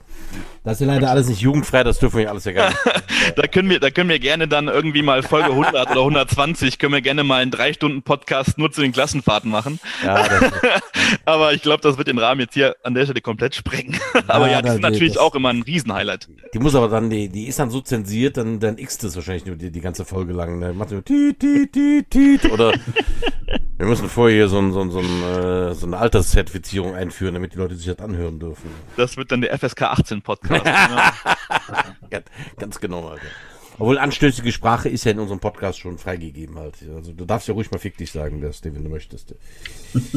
[0.63, 2.79] das ist ja leider alles nicht jugendfrei, das dürfen wir alles ja gar nicht.
[3.35, 6.93] da, können wir, da können wir gerne dann irgendwie mal Folge 100 oder 120, können
[6.93, 9.79] wir gerne mal einen drei Stunden Podcast nur zu den Klassenfahrten machen.
[10.03, 10.25] Ja,
[11.25, 13.99] Aber ich glaube, das wird den Rahmen jetzt hier an der Stelle komplett sprengen.
[14.27, 16.29] aber ja, ja das ist natürlich auch immer ein Riesenhighlight.
[16.53, 19.45] Die muss aber dann, die, die ist dann so zensiert, dann, dann x das wahrscheinlich
[19.45, 20.59] nur die, die ganze Folge lang.
[20.59, 20.73] Ne?
[20.73, 22.73] Macht so tit, tit, tit, tit, oder
[23.77, 27.33] wir müssen vorher hier so, ein, so, ein, so, ein, äh, so eine Alterszertifizierung einführen,
[27.33, 28.69] damit die Leute sich das anhören dürfen.
[28.97, 30.65] Das wird dann der FSK 18 Podcast.
[32.09, 32.25] ganz,
[32.57, 33.25] ganz genau, Alter.
[33.79, 36.75] Obwohl anstößige Sprache ist ja in unserem Podcast schon freigegeben halt.
[36.95, 39.35] Also du darfst ja ruhig mal fick dich sagen, der Steve, wenn du möchtest.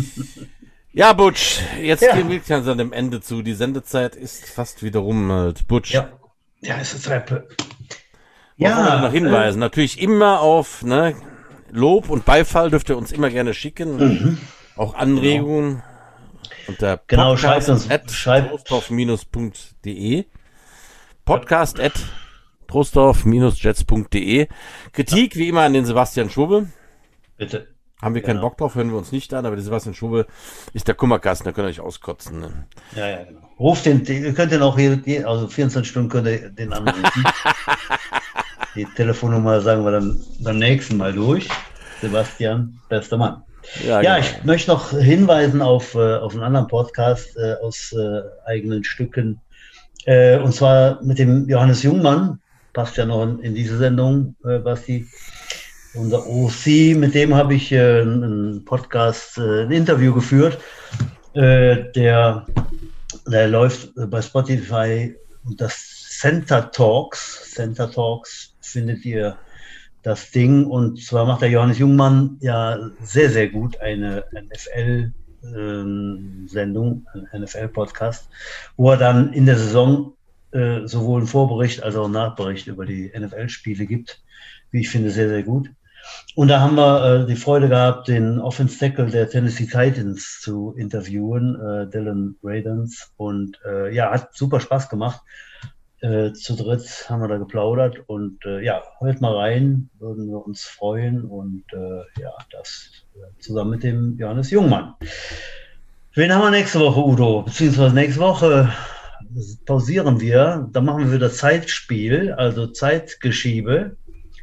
[0.92, 2.14] ja, Butch, jetzt ja.
[2.14, 3.40] gehen wir ganz an dem Ende zu.
[3.40, 5.66] Die Sendezeit ist fast wieder rum halt.
[5.66, 5.92] Butch.
[5.92, 6.10] Ja,
[6.60, 7.44] ja es ist halt...
[8.58, 9.00] Ja.
[9.00, 9.58] Noch hinweisen.
[9.58, 11.14] Äh, Natürlich immer auf, ne,
[11.70, 13.96] Lob und Beifall dürft ihr uns immer gerne schicken.
[13.96, 14.38] Mhm.
[14.76, 15.76] Auch Anregungen.
[15.76, 15.84] Genau.
[16.68, 17.88] Unter genau, schreibt uns.
[17.90, 20.24] At trostorf-.de
[21.24, 21.94] Podcast at
[22.68, 24.46] trostorf-jets.de
[24.92, 25.40] Kritik ja.
[25.40, 26.68] wie immer an den Sebastian Schwube.
[27.36, 27.66] Bitte.
[28.02, 28.34] Haben wir genau.
[28.34, 30.26] keinen Bock drauf, hören wir uns nicht an, aber der Sebastian Schwube
[30.74, 32.40] ist der Kummerkasten, da könnt ihr euch auskotzen.
[32.40, 32.66] Ne?
[32.94, 33.40] Ja, ja, genau.
[33.58, 37.02] Ruft den, ihr könnt den auch hier, also 24 Stunden könnt ihr den anrufen.
[38.76, 41.48] Die Telefonnummer sagen wir dann beim nächsten Mal durch.
[42.02, 43.42] Sebastian, bester Mann.
[43.86, 44.26] Ja, ja genau.
[44.26, 49.40] ich möchte noch hinweisen auf, äh, auf einen anderen Podcast äh, aus äh, eigenen Stücken.
[50.06, 52.38] Und zwar mit dem Johannes Jungmann.
[52.74, 55.04] Passt ja noch in, in diese Sendung, Basti.
[55.94, 60.58] Unser OC, mit dem habe ich einen Podcast, ein Interview geführt.
[61.34, 62.46] der,
[63.26, 65.12] der läuft bei Spotify
[65.44, 65.74] und das
[66.20, 67.50] Center Talks.
[67.52, 69.38] Center Talks findet ihr
[70.02, 70.66] das Ding.
[70.66, 75.12] Und zwar macht der Johannes Jungmann ja sehr, sehr gut eine NFL
[75.42, 78.28] ähm, Sendung, NFL-Podcast,
[78.76, 80.12] wo er dann in der Saison
[80.50, 84.22] äh, sowohl einen Vorbericht als auch einen Nachbericht über die NFL-Spiele gibt.
[84.70, 85.70] Wie ich finde, sehr, sehr gut.
[86.34, 90.74] Und da haben wir äh, die Freude gehabt, den Offense Tackle der Tennessee Titans zu
[90.76, 93.10] interviewen, äh, Dylan Radens.
[93.16, 95.22] Und äh, ja, hat super Spaß gemacht.
[96.00, 100.44] Äh, zu dritt haben wir da geplaudert und äh, ja, hört mal rein, würden wir
[100.44, 104.94] uns freuen und äh, ja, das äh, zusammen mit dem Johannes Jungmann.
[106.12, 107.42] Wen haben wir nächste Woche, Udo?
[107.42, 108.70] Beziehungsweise nächste Woche
[109.64, 113.96] pausieren wir, dann machen wir wieder Zeitspiel, also Zeitgeschiebe.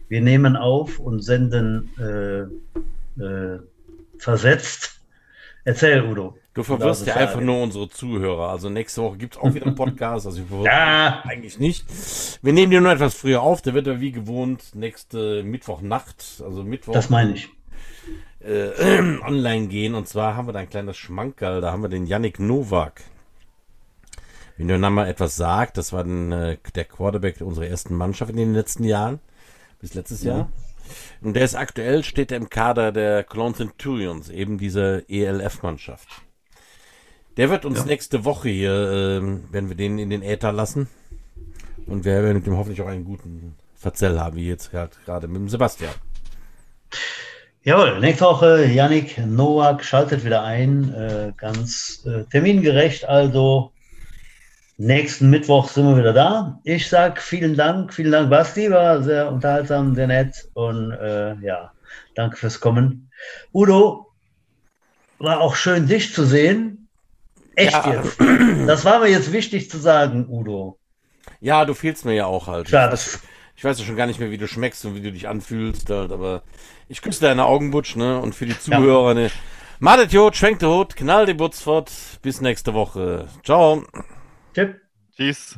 [0.10, 3.60] Wir nehmen auf und senden äh, äh,
[4.18, 5.02] versetzt.
[5.66, 6.38] Erzähl, Udo.
[6.54, 8.50] Du verwirrst ja einfach nur unsere Zuhörer.
[8.50, 10.28] Also nächste Woche gibt es auch wieder einen Podcast.
[10.28, 11.24] Also ich ja.
[11.26, 11.86] eigentlich nicht.
[12.44, 13.64] Wir nehmen den nur etwas früher auf.
[13.64, 16.94] Der wird ja wie gewohnt nächste Mittwochnacht, also Mittwoch.
[16.94, 17.50] Das meine ich.
[18.40, 19.96] Äh, online gehen.
[19.96, 21.60] Und zwar haben wir da ein kleines Schmankerl.
[21.60, 23.02] Da haben wir den Yannick Nowak.
[24.58, 28.38] Wenn der Name etwas sagt, das war den, äh, der Quarterback unserer ersten Mannschaft in
[28.38, 29.20] den letzten Jahren.
[29.82, 30.38] Bis letztes ja.
[30.38, 30.50] Jahr.
[31.22, 36.23] Und der ist aktuell, steht er im Kader der Cologne Centurions, eben dieser ELF-Mannschaft.
[37.38, 37.86] Der wird uns ja.
[37.86, 40.88] nächste Woche hier, äh, werden wir den in den Äther lassen.
[41.88, 45.38] Und wir werden mit dem hoffentlich auch einen guten Verzell haben, wie jetzt gerade mit
[45.38, 45.92] dem Sebastian.
[47.64, 53.06] Jawohl, nächste Woche Yannick Nowak schaltet wieder ein, äh, ganz äh, termingerecht.
[53.06, 53.72] Also
[54.78, 56.60] nächsten Mittwoch sind wir wieder da.
[56.64, 61.72] Ich sage vielen Dank, vielen Dank, Basti, war sehr unterhaltsam, sehr nett und äh, ja,
[62.16, 63.10] danke fürs Kommen.
[63.54, 64.12] Udo,
[65.20, 66.83] war auch schön, dich zu sehen.
[67.56, 68.02] Echt ja.
[68.02, 68.20] jetzt?
[68.68, 70.80] Das war mir jetzt wichtig zu sagen, Udo.
[71.40, 72.70] Ja, du fehlst mir ja auch halt.
[72.70, 73.22] Schatz.
[73.56, 75.90] Ich weiß ja schon gar nicht mehr, wie du schmeckst und wie du dich anfühlst,
[75.90, 76.42] halt, aber
[76.90, 78.20] ich küsse deine Augenbutsch, ne?
[78.20, 79.14] Und für die Zuhörer, ja.
[79.14, 79.32] ne?
[79.80, 81.92] Madet Jod, schwenkt Hut, knall die Butz fort.
[82.22, 83.28] Bis nächste Woche.
[83.44, 83.84] Ciao.
[84.54, 84.76] Tschüss.
[85.16, 85.58] Tschüss.